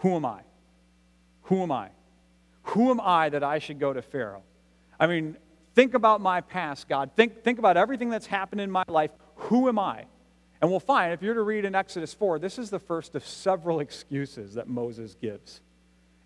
[0.00, 0.40] Who am I?
[1.44, 1.90] Who am I?
[2.64, 4.42] Who am I that I should go to Pharaoh?
[4.98, 5.36] I mean,
[5.74, 7.10] think about my past, God.
[7.16, 9.10] Think, think about everything that's happened in my life.
[9.36, 10.04] Who am I?
[10.60, 13.26] And we'll find, if you're to read in Exodus 4, this is the first of
[13.26, 15.60] several excuses that Moses gives.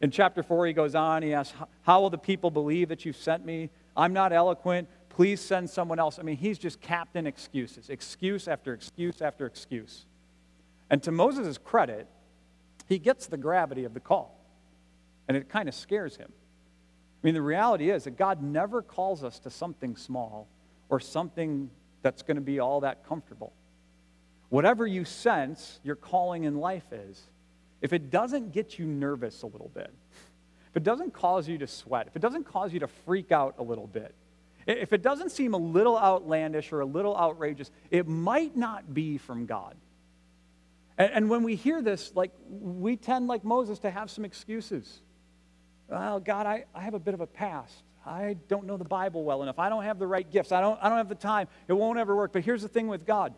[0.00, 3.16] In chapter 4, he goes on, he asks, How will the people believe that you've
[3.16, 3.70] sent me?
[3.96, 4.88] I'm not eloquent.
[5.08, 6.18] Please send someone else.
[6.18, 10.06] I mean, he's just captain excuses, excuse after excuse after excuse.
[10.90, 12.08] And to Moses' credit,
[12.86, 14.38] he gets the gravity of the call.
[15.26, 16.30] And it kind of scares him.
[16.30, 20.46] I mean, the reality is that God never calls us to something small
[20.90, 21.70] or something
[22.02, 23.52] that's going to be all that comfortable.
[24.50, 27.22] Whatever you sense your calling in life is,
[27.80, 29.90] if it doesn't get you nervous a little bit,
[30.70, 33.54] if it doesn't cause you to sweat, if it doesn't cause you to freak out
[33.58, 34.14] a little bit,
[34.66, 39.18] if it doesn't seem a little outlandish or a little outrageous, it might not be
[39.18, 39.74] from God.
[40.98, 45.00] And, and when we hear this, like we tend, like Moses, to have some excuses.
[45.88, 47.82] Well, God, I, I have a bit of a past.
[48.06, 49.58] I don't know the Bible well enough.
[49.58, 50.52] I don't have the right gifts.
[50.52, 51.48] I don't, I don't have the time.
[51.68, 52.32] It won't ever work.
[52.32, 53.34] But here's the thing with God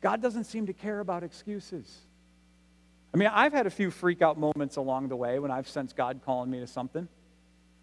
[0.00, 2.00] God doesn't seem to care about excuses.
[3.14, 5.96] I mean, I've had a few freak out moments along the way when I've sensed
[5.96, 7.08] God calling me to something.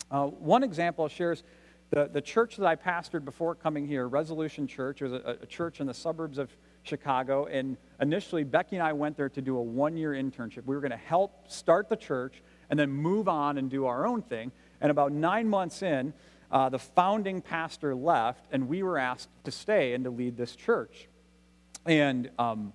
[0.10, 1.44] Uh, one example I'll share is
[1.92, 5.80] the, the church that I pastored before coming here, Resolution Church, was a, a church
[5.80, 7.46] in the suburbs of Chicago.
[7.46, 10.66] And initially, Becky and I went there to do a one year internship.
[10.66, 14.06] We were going to help start the church and then move on and do our
[14.06, 14.52] own thing.
[14.82, 16.14] And about nine months in,
[16.52, 20.56] uh, the founding pastor left, and we were asked to stay and to lead this
[20.56, 21.08] church.
[21.86, 22.74] And um,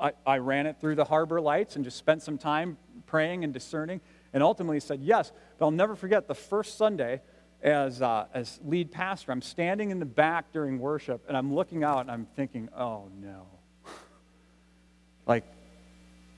[0.00, 3.52] I, I ran it through the harbor lights and just spent some time praying and
[3.52, 4.00] discerning,
[4.32, 5.32] and ultimately said yes.
[5.58, 7.20] But I'll never forget the first Sunday
[7.62, 11.84] as, uh, as lead pastor, I'm standing in the back during worship, and I'm looking
[11.84, 13.46] out and I'm thinking, oh no.
[15.26, 15.44] like,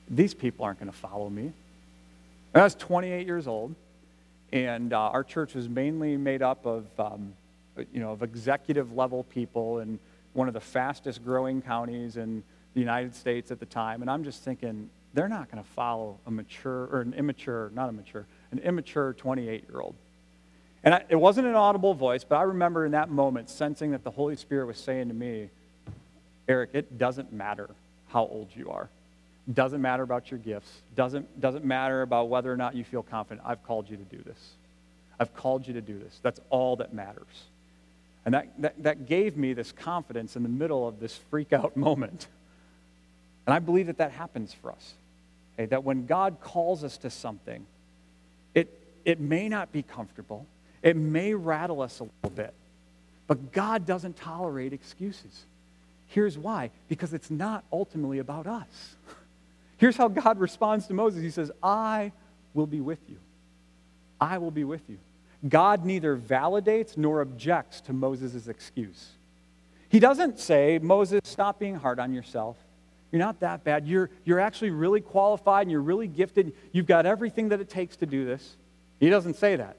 [0.09, 1.53] these people aren't going to follow me.
[2.55, 3.75] And I was 28 years old,
[4.53, 7.33] and uh, our church was mainly made up of, um,
[7.93, 9.99] you know, of executive level people in
[10.35, 12.43] one of the fastest growing counties in
[12.75, 14.03] the United States at the time.
[14.03, 17.89] And I'm just thinking, they're not going to follow a mature, or an immature, not
[17.89, 19.95] a mature, an immature 28 year old.
[20.85, 24.05] And I, it wasn't an audible voice, but I remember in that moment sensing that
[24.05, 25.49] the Holy Spirit was saying to me,
[26.49, 27.71] Eric, it doesn't matter
[28.09, 28.89] how old you are.
[29.53, 30.71] Doesn't matter about your gifts.
[30.95, 33.47] Doesn't, doesn't matter about whether or not you feel confident.
[33.47, 34.39] I've called you to do this.
[35.19, 36.19] I've called you to do this.
[36.23, 37.45] That's all that matters.
[38.25, 41.77] And that, that, that gave me this confidence in the middle of this freak out
[41.77, 42.27] moment.
[43.47, 44.95] And I believe that that happens for us.
[45.55, 45.67] Okay?
[45.67, 47.67] That when God calls us to something,
[48.55, 50.47] it, it may not be comfortable,
[50.83, 52.55] it may rattle us a little bit,
[53.27, 55.45] but God doesn't tolerate excuses.
[56.09, 58.97] Here's why because it's not ultimately about us.
[59.79, 62.13] Here's how God responds to Moses He says, I
[62.55, 63.17] will be with you.
[64.21, 64.99] I will be with you.
[65.49, 69.09] God neither validates nor objects to Moses' excuse.
[69.89, 72.57] He doesn't say, Moses, stop being hard on yourself.
[73.11, 73.87] You're not that bad.
[73.87, 76.55] You're, you're actually really qualified and you're really gifted.
[76.73, 78.57] You've got everything that it takes to do this.
[79.01, 79.77] He doesn't say that.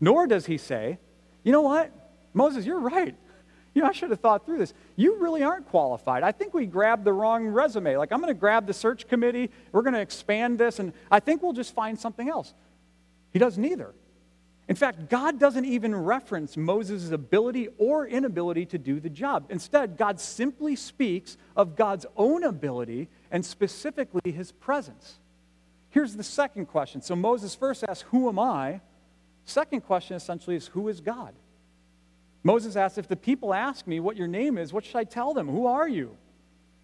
[0.00, 0.98] Nor does he say,
[1.42, 1.92] you know what?
[2.34, 3.14] Moses, you're right.
[3.74, 4.74] You know, I should have thought through this.
[4.96, 6.22] You really aren't qualified.
[6.22, 7.96] I think we grabbed the wrong resume.
[7.96, 11.20] Like, I'm going to grab the search committee, we're going to expand this, and I
[11.20, 12.54] think we'll just find something else.
[13.32, 13.94] He does neither.
[14.68, 19.46] In fact, God doesn't even reference Moses' ability or inability to do the job.
[19.48, 25.18] Instead, God simply speaks of God's own ability and specifically his presence.
[25.88, 27.00] Here's the second question.
[27.00, 28.80] So Moses first asks, Who am I?
[29.48, 31.32] Second question essentially is who is God?
[32.42, 35.32] Moses asks, If the people ask me what your name is, what should I tell
[35.32, 35.48] them?
[35.48, 36.14] Who are you?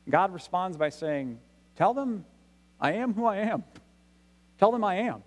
[0.09, 1.39] God responds by saying,
[1.77, 2.25] Tell them
[2.81, 3.65] I am who I am.
[4.59, 5.23] Tell them I am.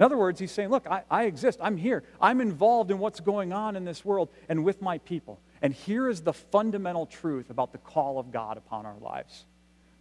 [0.00, 1.60] In other words, he's saying, Look, I, I, exist.
[1.62, 2.02] I'm here.
[2.20, 5.38] I'm involved in what's going on in this world and with my people.
[5.62, 9.44] And here is the fundamental truth about the call of God upon our lives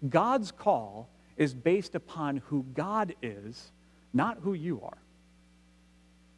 [0.09, 3.71] God's call is based upon who God is,
[4.13, 4.97] not who you are.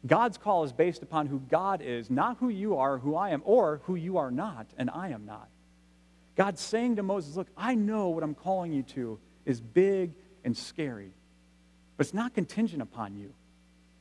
[0.06, 3.42] God's call is based upon who God is, not who you are, who I am,
[3.44, 5.48] or who you are not, and I am not.
[6.36, 10.12] God's saying to Moses, Look, I know what I'm calling you to is big
[10.44, 11.12] and scary,
[11.96, 13.32] but it's not contingent upon you.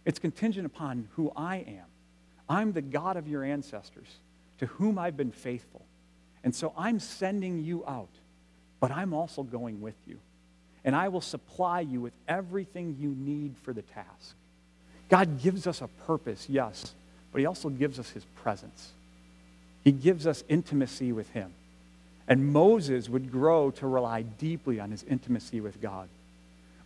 [0.03, 1.85] It's contingent upon who I am.
[2.47, 4.19] I'm the God of your ancestors,
[4.59, 5.85] to whom I've been faithful.
[6.43, 8.11] And so I'm sending you out,
[8.79, 10.19] but I'm also going with you.
[10.83, 14.35] And I will supply you with everything you need for the task.
[15.09, 16.93] God gives us a purpose, yes,
[17.31, 18.91] but He also gives us His presence.
[19.83, 21.53] He gives us intimacy with Him.
[22.27, 26.09] And Moses would grow to rely deeply on his intimacy with God.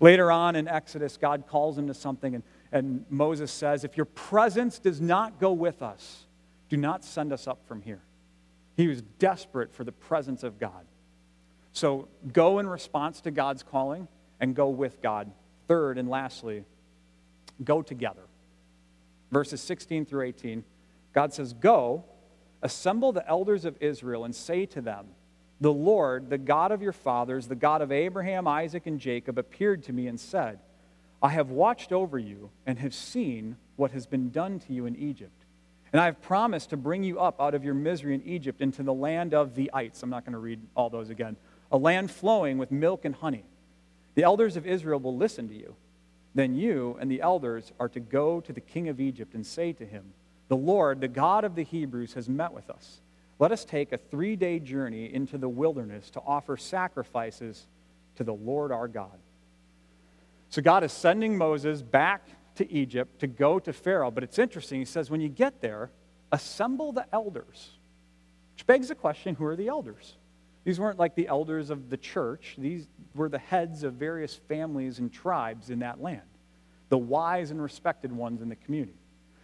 [0.02, 4.06] Later on in Exodus, God calls him to something, and, and Moses says, If your
[4.06, 6.26] presence does not go with us,
[6.70, 8.02] do not send us up from here.
[8.76, 10.86] He was desperate for the presence of God.
[11.74, 14.08] So go in response to God's calling
[14.40, 15.32] and go with God.
[15.68, 16.64] Third and lastly,
[17.64, 18.24] go together.
[19.32, 20.64] Verses 16 through 18,
[21.14, 22.06] God says, Go,
[22.62, 25.08] assemble the elders of Israel, and say to them,
[25.62, 29.84] The Lord, the God of your fathers, the God of Abraham, Isaac, and Jacob, appeared
[29.84, 30.60] to me and said,
[31.22, 34.96] I have watched over you and have seen what has been done to you in
[34.96, 35.46] Egypt.
[35.92, 38.84] And I have promised to bring you up out of your misery in Egypt into
[38.84, 40.04] the land of the ites.
[40.04, 41.36] I'm not going to read all those again.
[41.72, 43.44] A land flowing with milk and honey.
[44.16, 45.76] The elders of Israel will listen to you.
[46.36, 49.74] Then you and the elders are to go to the king of Egypt and say
[49.74, 50.14] to him,
[50.48, 53.02] The Lord, the God of the Hebrews, has met with us.
[53.40, 57.68] Let us take a three day journey into the wilderness to offer sacrifices
[58.16, 59.18] to the Lord our God.
[60.50, 64.12] So God is sending Moses back to Egypt to go to Pharaoh.
[64.12, 64.80] But it's interesting.
[64.80, 65.90] He says, when you get there,
[66.32, 67.72] assemble the elders.
[68.54, 70.16] Which begs the question who are the elders?
[70.70, 75.00] These weren't like the elders of the church, these were the heads of various families
[75.00, 76.22] and tribes in that land,
[76.90, 78.94] the wise and respected ones in the community,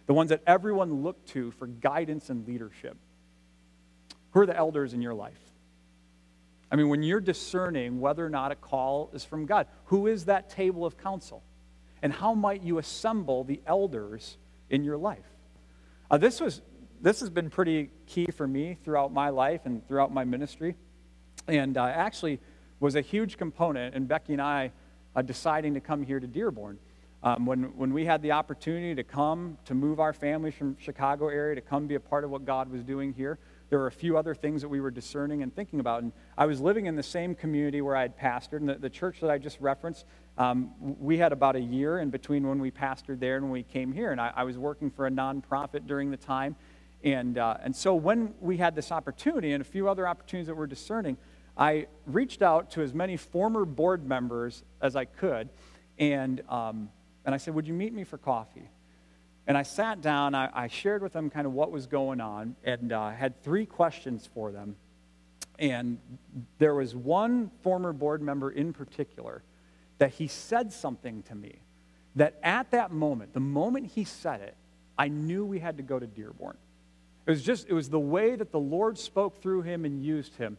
[0.06, 2.96] the ones that everyone looked to for guidance and leadership.
[4.30, 5.40] Who are the elders in your life?
[6.70, 10.26] I mean, when you're discerning whether or not a call is from God, who is
[10.26, 11.42] that table of counsel?
[12.02, 14.36] And how might you assemble the elders
[14.70, 15.26] in your life?
[16.08, 16.62] Uh, this, was,
[17.02, 20.76] this has been pretty key for me throughout my life and throughout my ministry.
[21.48, 22.40] And uh, actually
[22.80, 24.72] was a huge component in Becky and I
[25.14, 26.78] uh, deciding to come here to Dearborn.
[27.22, 31.28] Um, when, when we had the opportunity to come, to move our families from Chicago
[31.28, 33.38] area, to come be a part of what God was doing here,
[33.68, 36.02] there were a few other things that we were discerning and thinking about.
[36.02, 38.90] And I was living in the same community where I had pastored, and the, the
[38.90, 40.04] church that I just referenced,
[40.38, 43.62] um, we had about a year in between when we pastored there and when we
[43.64, 44.12] came here.
[44.12, 46.54] And I, I was working for a nonprofit during the time.
[47.02, 50.56] And, uh, and so when we had this opportunity and a few other opportunities that
[50.56, 51.16] we're discerning,
[51.56, 55.48] I reached out to as many former board members as I could.
[55.98, 56.90] And, um,
[57.24, 58.68] and I said, Would you meet me for coffee?
[59.46, 62.56] And I sat down, I, I shared with them kind of what was going on,
[62.64, 64.76] and uh, had three questions for them.
[65.58, 65.98] And
[66.58, 69.42] there was one former board member in particular
[69.98, 71.60] that he said something to me
[72.16, 74.56] that at that moment, the moment he said it,
[74.98, 76.56] I knew we had to go to Dearborn.
[77.26, 80.36] It was just, it was the way that the Lord spoke through him and used
[80.36, 80.58] him.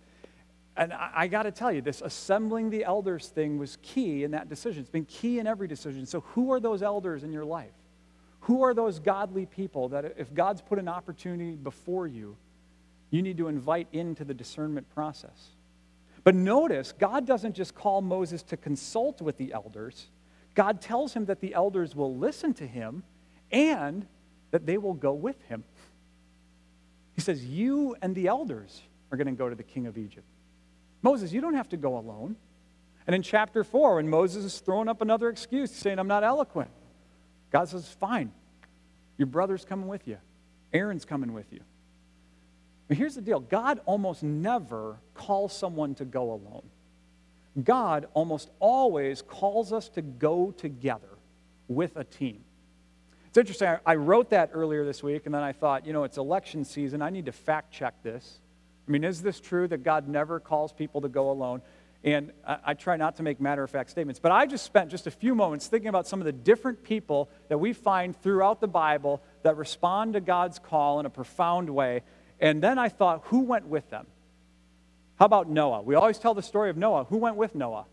[0.78, 4.32] And I, I got to tell you, this assembling the elders thing was key in
[4.32, 4.82] that decision.
[4.82, 6.06] It's been key in every decision.
[6.06, 7.74] So, who are those elders in your life?
[8.42, 12.38] Who are those godly people that if God's put an opportunity before you,
[13.10, 15.50] you need to invite into the discernment process?
[16.24, 20.08] But notice, God doesn't just call Moses to consult with the elders.
[20.56, 23.04] God tells him that the elders will listen to him
[23.52, 24.06] and
[24.52, 25.64] that they will go with him.
[27.16, 30.28] He says, You and the elders are going to go to the king of Egypt.
[31.02, 32.36] Moses, you don't have to go alone.
[33.06, 36.70] And in chapter 4, when Moses is throwing up another excuse, saying, I'm not eloquent,
[37.52, 38.32] God says, Fine.
[39.18, 40.18] Your brother's coming with you,
[40.74, 41.62] Aaron's coming with you.
[42.88, 46.64] But here's the deal God almost never calls someone to go alone.
[47.64, 51.10] God almost always calls us to go together
[51.68, 52.44] with a team.
[53.28, 53.78] It's interesting.
[53.86, 57.02] I wrote that earlier this week, and then I thought, you know, it's election season.
[57.02, 58.40] I need to fact check this.
[58.88, 61.62] I mean, is this true that God never calls people to go alone?
[62.04, 64.92] And I, I try not to make matter of fact statements, but I just spent
[64.92, 68.62] just a few moments thinking about some of the different people that we find throughout
[68.62, 72.04] the Bible that respond to God's call in a profound way.
[72.40, 74.08] And then I thought, who went with them?
[75.18, 75.82] How about Noah?
[75.82, 77.06] We always tell the story of Noah.
[77.06, 77.86] Who went with Noah?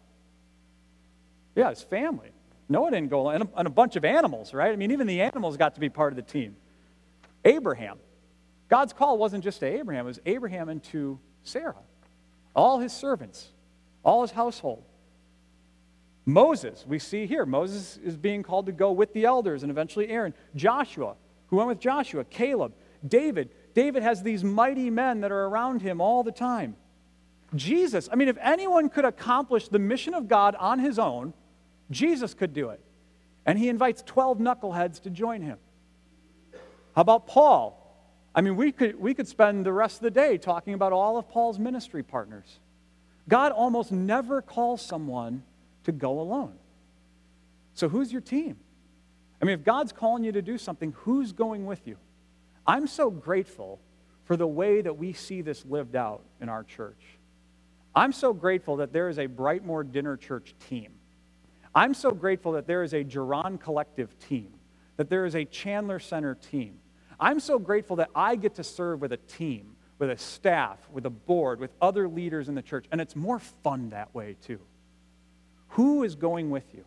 [1.57, 2.31] Yeah, his family.
[2.69, 4.73] Noah didn't go alone, and a, and a bunch of animals, right?
[4.73, 6.57] I mean, even the animals got to be part of the team.
[7.45, 7.99] Abraham.
[8.75, 11.77] God's call wasn't just to Abraham, it was Abraham and to Sarah,
[12.57, 13.53] all his servants,
[14.05, 14.83] all his household.
[16.27, 20.09] Moses, we see here, Moses is being called to go with the elders and eventually
[20.09, 20.35] Aaron.
[20.57, 21.15] Joshua,
[21.47, 22.73] who went with Joshua, Caleb,
[23.07, 23.51] David.
[23.75, 26.75] David has these mighty men that are around him all the time.
[27.55, 31.33] Jesus, I mean, if anyone could accomplish the mission of God on his own,
[31.93, 32.81] Jesus could do it.
[33.47, 35.59] And he invites 12 knuckleheads to join him.
[36.97, 37.84] How about Paul?
[38.35, 41.17] I mean, we could, we could spend the rest of the day talking about all
[41.17, 42.59] of Paul's ministry partners.
[43.29, 45.45] God almost never calls someone
[45.85, 46.55] to go alone.
[47.75, 48.57] So, who's your team?
[49.41, 51.97] I mean, if God's calling you to do something, who's going with you?
[52.67, 53.81] I'm so grateful
[54.25, 57.03] for the way that we see this lived out in our church.
[57.95, 60.93] I'm so grateful that there is a Brightmoor Dinner Church team.
[61.75, 64.49] I'm so grateful that there is a Geron Collective team,
[64.97, 66.79] that there is a Chandler Center team,
[67.19, 71.07] I'm so grateful that I get to serve with a team with a staff, with
[71.07, 72.87] a board, with other leaders in the church.
[72.91, 74.59] And it's more fun that way, too.
[75.69, 76.85] Who is going with you?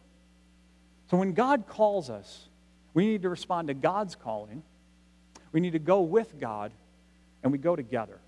[1.10, 2.48] So when God calls us,
[2.94, 4.64] we need to respond to God's calling.
[5.52, 6.74] We need to go with God,
[7.44, 8.20] and we go together.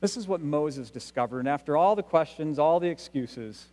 [0.00, 1.40] This is what Moses discovered.
[1.40, 3.66] And after all the questions, all the excuses,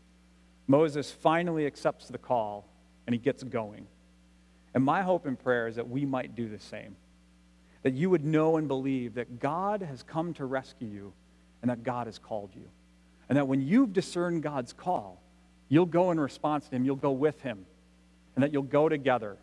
[0.66, 2.66] Moses finally accepts the call
[3.06, 3.86] and he gets going.
[4.74, 6.96] And my hope and prayer is that we might do the same.
[7.86, 11.14] That you would know and believe that God has come to rescue you
[11.62, 12.68] and that God has called you.
[13.30, 15.22] And that when you've discerned God's call,
[15.70, 17.68] you'll go in response to Him, you'll go with Him,
[18.36, 19.38] and that you'll go together,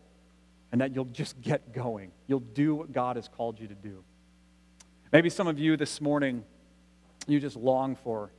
[0.73, 2.11] and that you'll just get going.
[2.27, 4.03] You'll do what God has called you to do.
[5.13, 6.43] Maybe some of you this morning,
[7.29, 8.33] you just long for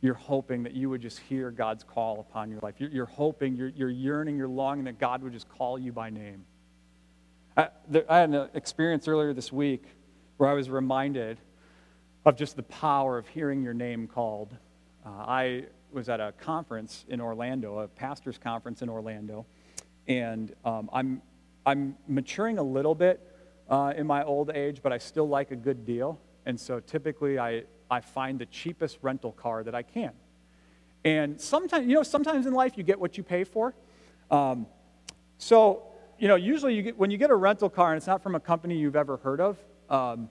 [0.00, 2.76] you're hoping that you would just hear God's call upon your life.
[2.78, 6.08] You're, you're hoping, you're, you're, yearning, you're longing that God would just call you by
[6.08, 6.46] name.
[7.56, 9.84] I, there, I had an experience earlier this week
[10.38, 11.38] where I was reminded
[12.24, 14.56] of just the power of hearing your name called.
[15.06, 19.46] Uh, I was at a conference in Orlando, a pastor's conference in Orlando,
[20.08, 21.22] and um, I'm,
[21.64, 23.20] I'm maturing a little bit
[23.70, 26.20] uh, in my old age, but I still like a good deal.
[26.46, 30.12] And so typically I, I find the cheapest rental car that I can.
[31.04, 33.74] And sometimes, you know, sometimes in life you get what you pay for.
[34.30, 34.66] Um,
[35.38, 35.93] so,
[36.24, 38.34] you know, usually you get, when you get a rental car and it's not from
[38.34, 39.58] a company you've ever heard of,
[39.90, 40.30] um,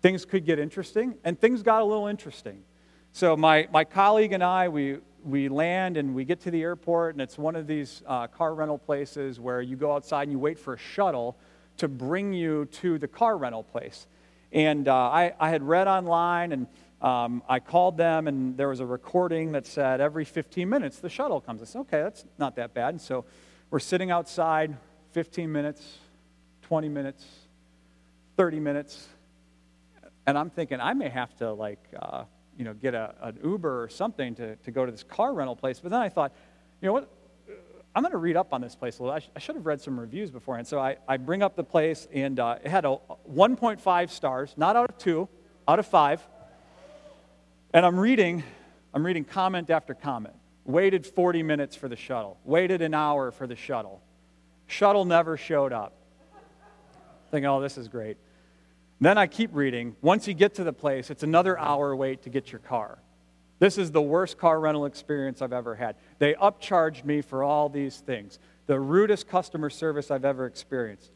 [0.00, 2.62] things could get interesting, and things got a little interesting.
[3.10, 7.16] So my, my colleague and I, we, we land and we get to the airport,
[7.16, 10.38] and it's one of these uh, car rental places where you go outside and you
[10.38, 11.36] wait for a shuttle
[11.78, 14.06] to bring you to the car rental place.
[14.52, 16.68] And uh, I, I had read online and
[17.02, 21.10] um, I called them, and there was a recording that said every 15 minutes the
[21.10, 21.60] shuttle comes.
[21.60, 22.90] I said, okay, that's not that bad.
[22.90, 23.24] And so
[23.70, 24.76] we're sitting outside
[25.14, 25.98] 15 minutes,
[26.62, 27.24] 20 minutes,
[28.36, 29.06] 30 minutes.
[30.26, 32.24] And I'm thinking, I may have to, like, uh,
[32.58, 35.54] you know, get a, an Uber or something to, to go to this car rental
[35.54, 35.78] place.
[35.78, 36.32] But then I thought,
[36.80, 37.08] you know what?
[37.94, 39.14] I'm going to read up on this place a little.
[39.14, 40.66] I, sh- I, should have read some reviews beforehand.
[40.66, 42.98] So I, I bring up the place, and uh, it had a
[43.32, 45.28] 1.5 stars, not out of two,
[45.68, 46.26] out of five.
[47.72, 48.42] And I'm reading,
[48.92, 50.34] I'm reading comment after comment.
[50.64, 52.36] Waited 40 minutes for the shuttle.
[52.42, 54.02] Waited an hour for the shuttle.
[54.66, 55.92] Shuttle never showed up.
[57.30, 58.16] Thinking, oh, this is great.
[59.00, 59.96] Then I keep reading.
[60.00, 62.98] Once you get to the place, it's another hour wait to get your car.
[63.58, 65.96] This is the worst car rental experience I've ever had.
[66.18, 68.38] They upcharged me for all these things.
[68.66, 71.10] The rudest customer service I've ever experienced.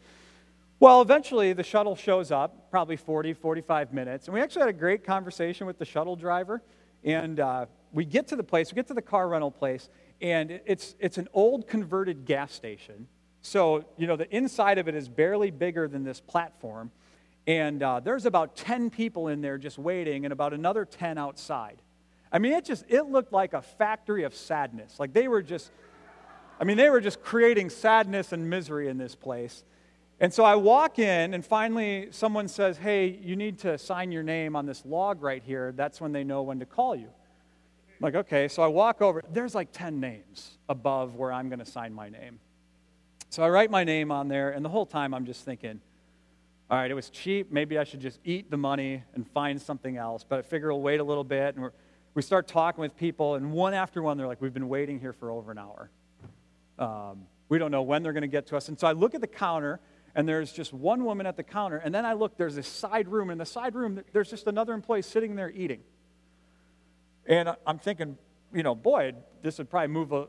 [0.81, 4.79] Well, eventually the shuttle shows up, probably 40, 45 minutes, and we actually had a
[4.79, 6.63] great conversation with the shuttle driver.
[7.05, 9.89] And uh, we get to the place, we get to the car rental place,
[10.21, 13.09] and it's, it's an old converted gas station.
[13.49, 16.91] So, you know, the inside of it is barely bigger than this platform.
[17.47, 21.81] And uh, there's about 10 people in there just waiting, and about another 10 outside.
[22.31, 25.01] I mean, it just, it looked like a factory of sadness.
[25.01, 25.73] Like they were just,
[26.61, 29.65] I mean, they were just creating sadness and misery in this place.
[30.21, 34.25] And so I walk in, and finally someone says, Hey, you need to sign your
[34.25, 35.73] name on this log right here.
[35.75, 37.07] That's when they know when to call you.
[37.07, 38.49] I'm like, okay.
[38.49, 39.23] So I walk over.
[39.33, 42.41] There's like 10 names above where I'm going to sign my name.
[43.31, 45.81] So I write my name on there, and the whole time I'm just thinking,
[46.71, 47.53] all right, it was cheap.
[47.53, 50.25] Maybe I should just eat the money and find something else.
[50.27, 51.57] But I figure we'll wait a little bit.
[51.57, 51.71] And
[52.15, 55.13] we start talking with people, and one after one, they're like, We've been waiting here
[55.13, 55.91] for over an hour.
[56.79, 58.69] Um, we don't know when they're going to get to us.
[58.69, 59.81] And so I look at the counter,
[60.15, 61.79] and there's just one woman at the counter.
[61.79, 63.31] And then I look, there's this side room.
[63.31, 65.81] In the side room, there's just another employee sitting there eating.
[67.27, 68.17] And I'm thinking,
[68.55, 69.13] you know, boy,
[69.43, 70.27] this would probably move a,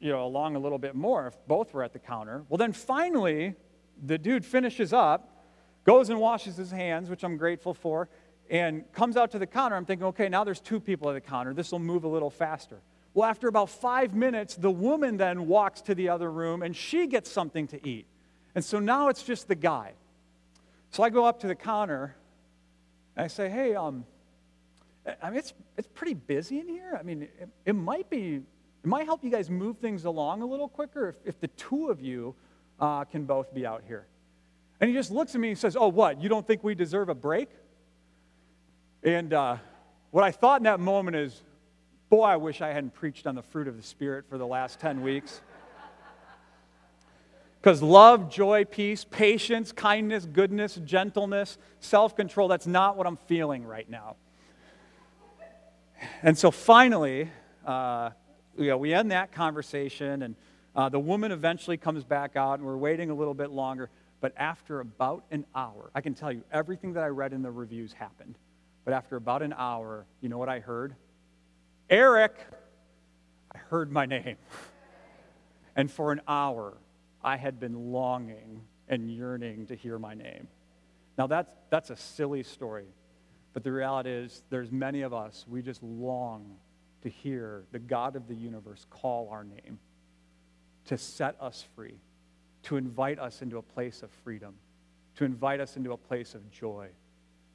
[0.00, 2.44] you know, along a little bit more if both were at the counter.
[2.48, 3.54] Well, then finally,
[4.02, 5.44] the dude finishes up,
[5.84, 8.08] goes and washes his hands, which I'm grateful for,
[8.48, 9.76] and comes out to the counter.
[9.76, 11.54] I'm thinking, okay, now there's two people at the counter.
[11.54, 12.80] This will move a little faster.
[13.12, 17.06] Well, after about five minutes, the woman then walks to the other room and she
[17.06, 18.06] gets something to eat.
[18.54, 19.92] And so now it's just the guy.
[20.90, 22.16] So I go up to the counter
[23.16, 24.04] and I say, hey, um,
[25.22, 26.96] I mean, it's, it's pretty busy in here.
[26.98, 28.42] I mean, it, it might be,
[28.82, 31.88] it might help you guys move things along a little quicker if, if the two
[31.88, 32.34] of you
[32.78, 34.06] uh, can both be out here.
[34.80, 36.22] And he just looks at me and says, oh, what?
[36.22, 37.50] You don't think we deserve a break?
[39.02, 39.58] And uh,
[40.10, 41.42] what I thought in that moment is,
[42.08, 44.80] boy, I wish I hadn't preached on the fruit of the Spirit for the last
[44.80, 45.40] 10 weeks.
[47.60, 53.66] Because love, joy, peace, patience, kindness, goodness, gentleness, self control, that's not what I'm feeling
[53.66, 54.16] right now.
[56.22, 57.30] And so finally,
[57.66, 58.12] uh,
[58.64, 60.36] you know, we end that conversation, and
[60.74, 63.90] uh, the woman eventually comes back out, and we're waiting a little bit longer.
[64.20, 67.50] But after about an hour, I can tell you everything that I read in the
[67.50, 68.36] reviews happened.
[68.84, 70.94] But after about an hour, you know what I heard?
[71.88, 72.34] Eric!
[73.52, 74.36] I heard my name.
[75.76, 76.76] And for an hour,
[77.22, 80.48] I had been longing and yearning to hear my name.
[81.16, 82.86] Now, that's, that's a silly story,
[83.54, 86.56] but the reality is, there's many of us, we just long
[87.02, 89.78] to hear the God of the universe call our name,
[90.86, 91.98] to set us free,
[92.64, 94.54] to invite us into a place of freedom,
[95.16, 96.88] to invite us into a place of joy,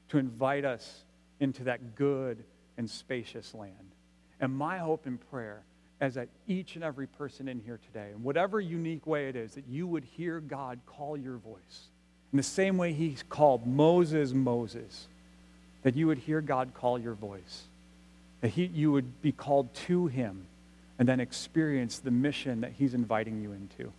[0.10, 1.04] to invite us
[1.40, 2.44] into that good
[2.78, 3.92] and spacious land.
[4.40, 5.64] And my hope and prayer
[6.02, 9.54] is that each and every person in here today, in whatever unique way it is,
[9.54, 11.90] that you would hear God call your voice.
[12.34, 15.08] In the same way he called Moses, Moses,
[15.84, 17.64] that you would hear God call your voice,
[18.42, 20.48] that he, you would be called to him,
[21.00, 23.92] and then experience the mission that he's inviting you into.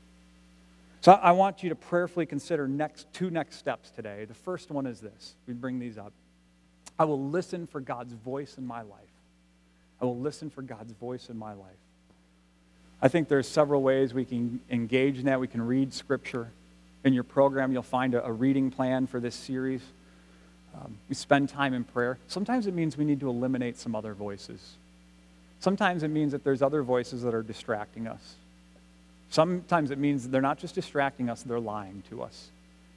[1.00, 4.24] So I want you to prayerfully consider next, two next steps today.
[4.24, 5.34] The first one is this.
[5.46, 6.12] We bring these up.
[6.98, 9.00] I will listen for God's voice in my life.
[10.00, 11.76] I will listen for God's voice in my life.
[13.00, 15.38] I think there's several ways we can engage in that.
[15.38, 16.50] We can read Scripture.
[17.04, 19.82] In your program, you'll find a, a reading plan for this series.
[20.78, 22.18] Um, we spend time in prayer.
[22.28, 24.74] Sometimes it means we need to eliminate some other voices.
[25.60, 28.34] Sometimes it means that there's other voices that are distracting us.
[29.30, 32.48] Sometimes it means they're not just distracting us, they're lying to us.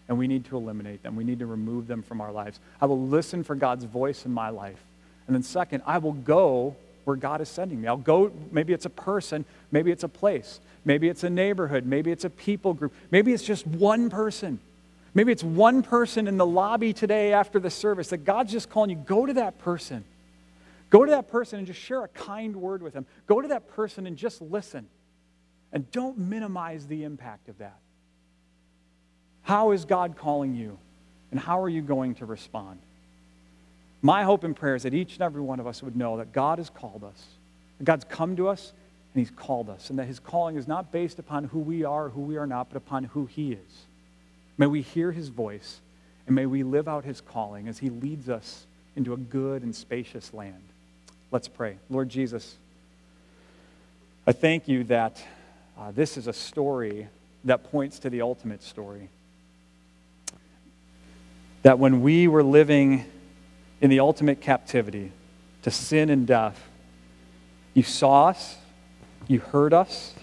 [0.07, 1.15] And we need to eliminate them.
[1.15, 2.59] We need to remove them from our lives.
[2.81, 4.79] I will listen for God's voice in my life.
[5.27, 6.75] And then, second, I will go
[7.05, 7.87] where God is sending me.
[7.87, 12.11] I'll go, maybe it's a person, maybe it's a place, maybe it's a neighborhood, maybe
[12.11, 14.59] it's a people group, maybe it's just one person.
[15.13, 18.91] Maybe it's one person in the lobby today after the service that God's just calling
[18.91, 20.03] you, go to that person.
[20.89, 23.05] Go to that person and just share a kind word with them.
[23.27, 24.87] Go to that person and just listen.
[25.71, 27.77] And don't minimize the impact of that.
[29.43, 30.77] How is God calling you?
[31.31, 32.79] And how are you going to respond?
[34.01, 36.31] My hope and prayer is that each and every one of us would know that
[36.31, 37.23] God has called us,
[37.77, 38.73] that God's come to us
[39.13, 42.05] and He's called us, and that His calling is not based upon who we are
[42.05, 43.85] or who we are not, but upon who He is.
[44.59, 45.79] May we hear His voice,
[46.27, 49.75] and may we live out His calling as He leads us into a good and
[49.75, 50.61] spacious land.
[51.31, 51.77] Let's pray.
[51.89, 52.55] Lord Jesus,
[54.27, 55.25] I thank you that
[55.75, 57.07] uh, this is a story
[57.45, 59.09] that points to the ultimate story.
[61.63, 63.05] That when we were living
[63.81, 65.11] in the ultimate captivity
[65.61, 66.61] to sin and death.
[67.73, 68.57] You saw us,
[69.27, 70.13] you heard us,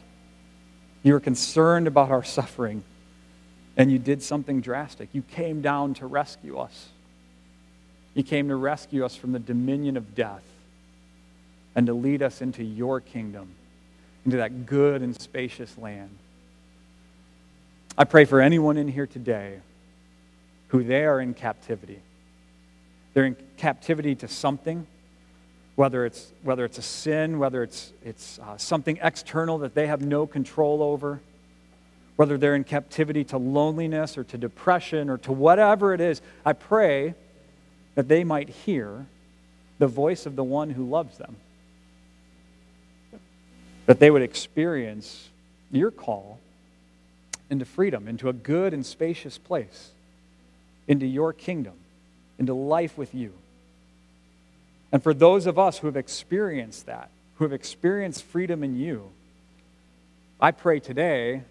[1.02, 2.82] you were concerned about our suffering,
[3.76, 5.08] and you did something drastic.
[5.12, 6.88] You came down to rescue us.
[8.14, 10.44] You came to rescue us from the dominion of death
[11.74, 13.48] and to lead us into your kingdom,
[14.24, 16.10] into that good and spacious land.
[17.98, 19.60] I pray for anyone in here today
[20.68, 22.00] who they are in captivity
[23.16, 24.86] they're in captivity to something,
[25.74, 30.02] whether it's, whether it's a sin, whether it's, it's uh, something external that they have
[30.02, 31.22] no control over,
[32.16, 36.20] whether they're in captivity to loneliness or to depression or to whatever it is.
[36.44, 37.14] I pray
[37.94, 39.06] that they might hear
[39.78, 41.36] the voice of the one who loves them,
[43.84, 45.28] that they would experience
[45.70, 46.38] your call
[47.50, 49.90] into freedom, into a good and spacious place,
[50.88, 51.74] into your kingdom
[52.38, 53.32] into life with you.
[54.92, 59.10] And for those of us who have experienced that, who have experienced freedom in you,
[60.40, 61.42] I pray today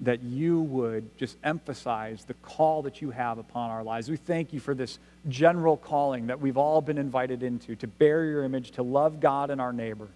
[0.00, 4.10] that you would just emphasize the call that you have upon our lives.
[4.10, 8.24] We thank you for this general calling that we've all been invited into to bear
[8.24, 10.08] your image, to love God and our neighbor.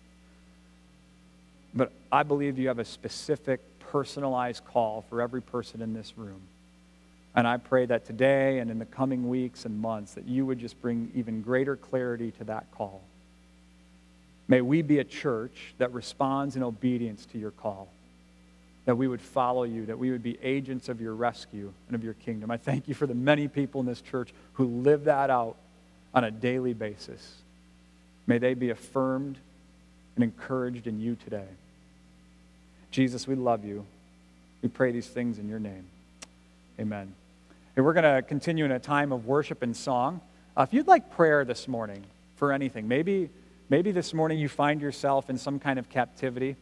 [1.75, 6.41] But I believe you have a specific, personalized call for every person in this room.
[7.35, 10.59] And I pray that today and in the coming weeks and months that you would
[10.59, 13.03] just bring even greater clarity to that call.
[14.49, 17.89] May we be a church that responds in obedience to your call.
[18.87, 22.03] That we would follow you, that we would be agents of your rescue and of
[22.03, 22.51] your kingdom.
[22.51, 25.57] I thank you for the many people in this church who live that out
[26.15, 27.37] on a daily basis.
[28.27, 29.39] May they be affirmed
[30.17, 31.47] and encouraged in you today.
[32.91, 33.85] Jesus, we love you.
[34.63, 35.87] We pray these things in your name.
[36.79, 37.15] Amen.
[37.77, 40.21] And we're going to continue in a time of worship and song.
[40.57, 42.05] Uh, if you'd like prayer this morning
[42.37, 43.31] for anything, maybe,
[43.69, 46.57] maybe this morning you find yourself in some kind of captivity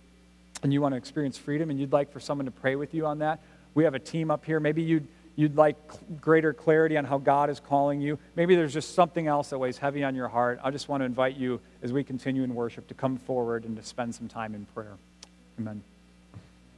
[0.62, 3.06] and you want to experience freedom and you'd like for someone to pray with you
[3.06, 3.40] on that,
[3.74, 4.60] we have a team up here.
[4.60, 5.06] Maybe you'd,
[5.36, 5.76] you'd like
[6.20, 8.18] greater clarity on how God is calling you.
[8.34, 10.58] Maybe there's just something else that weighs heavy on your heart.
[10.64, 13.76] I just want to invite you as we continue in worship to come forward and
[13.76, 14.96] to spend some time in prayer.
[15.58, 15.82] Amen.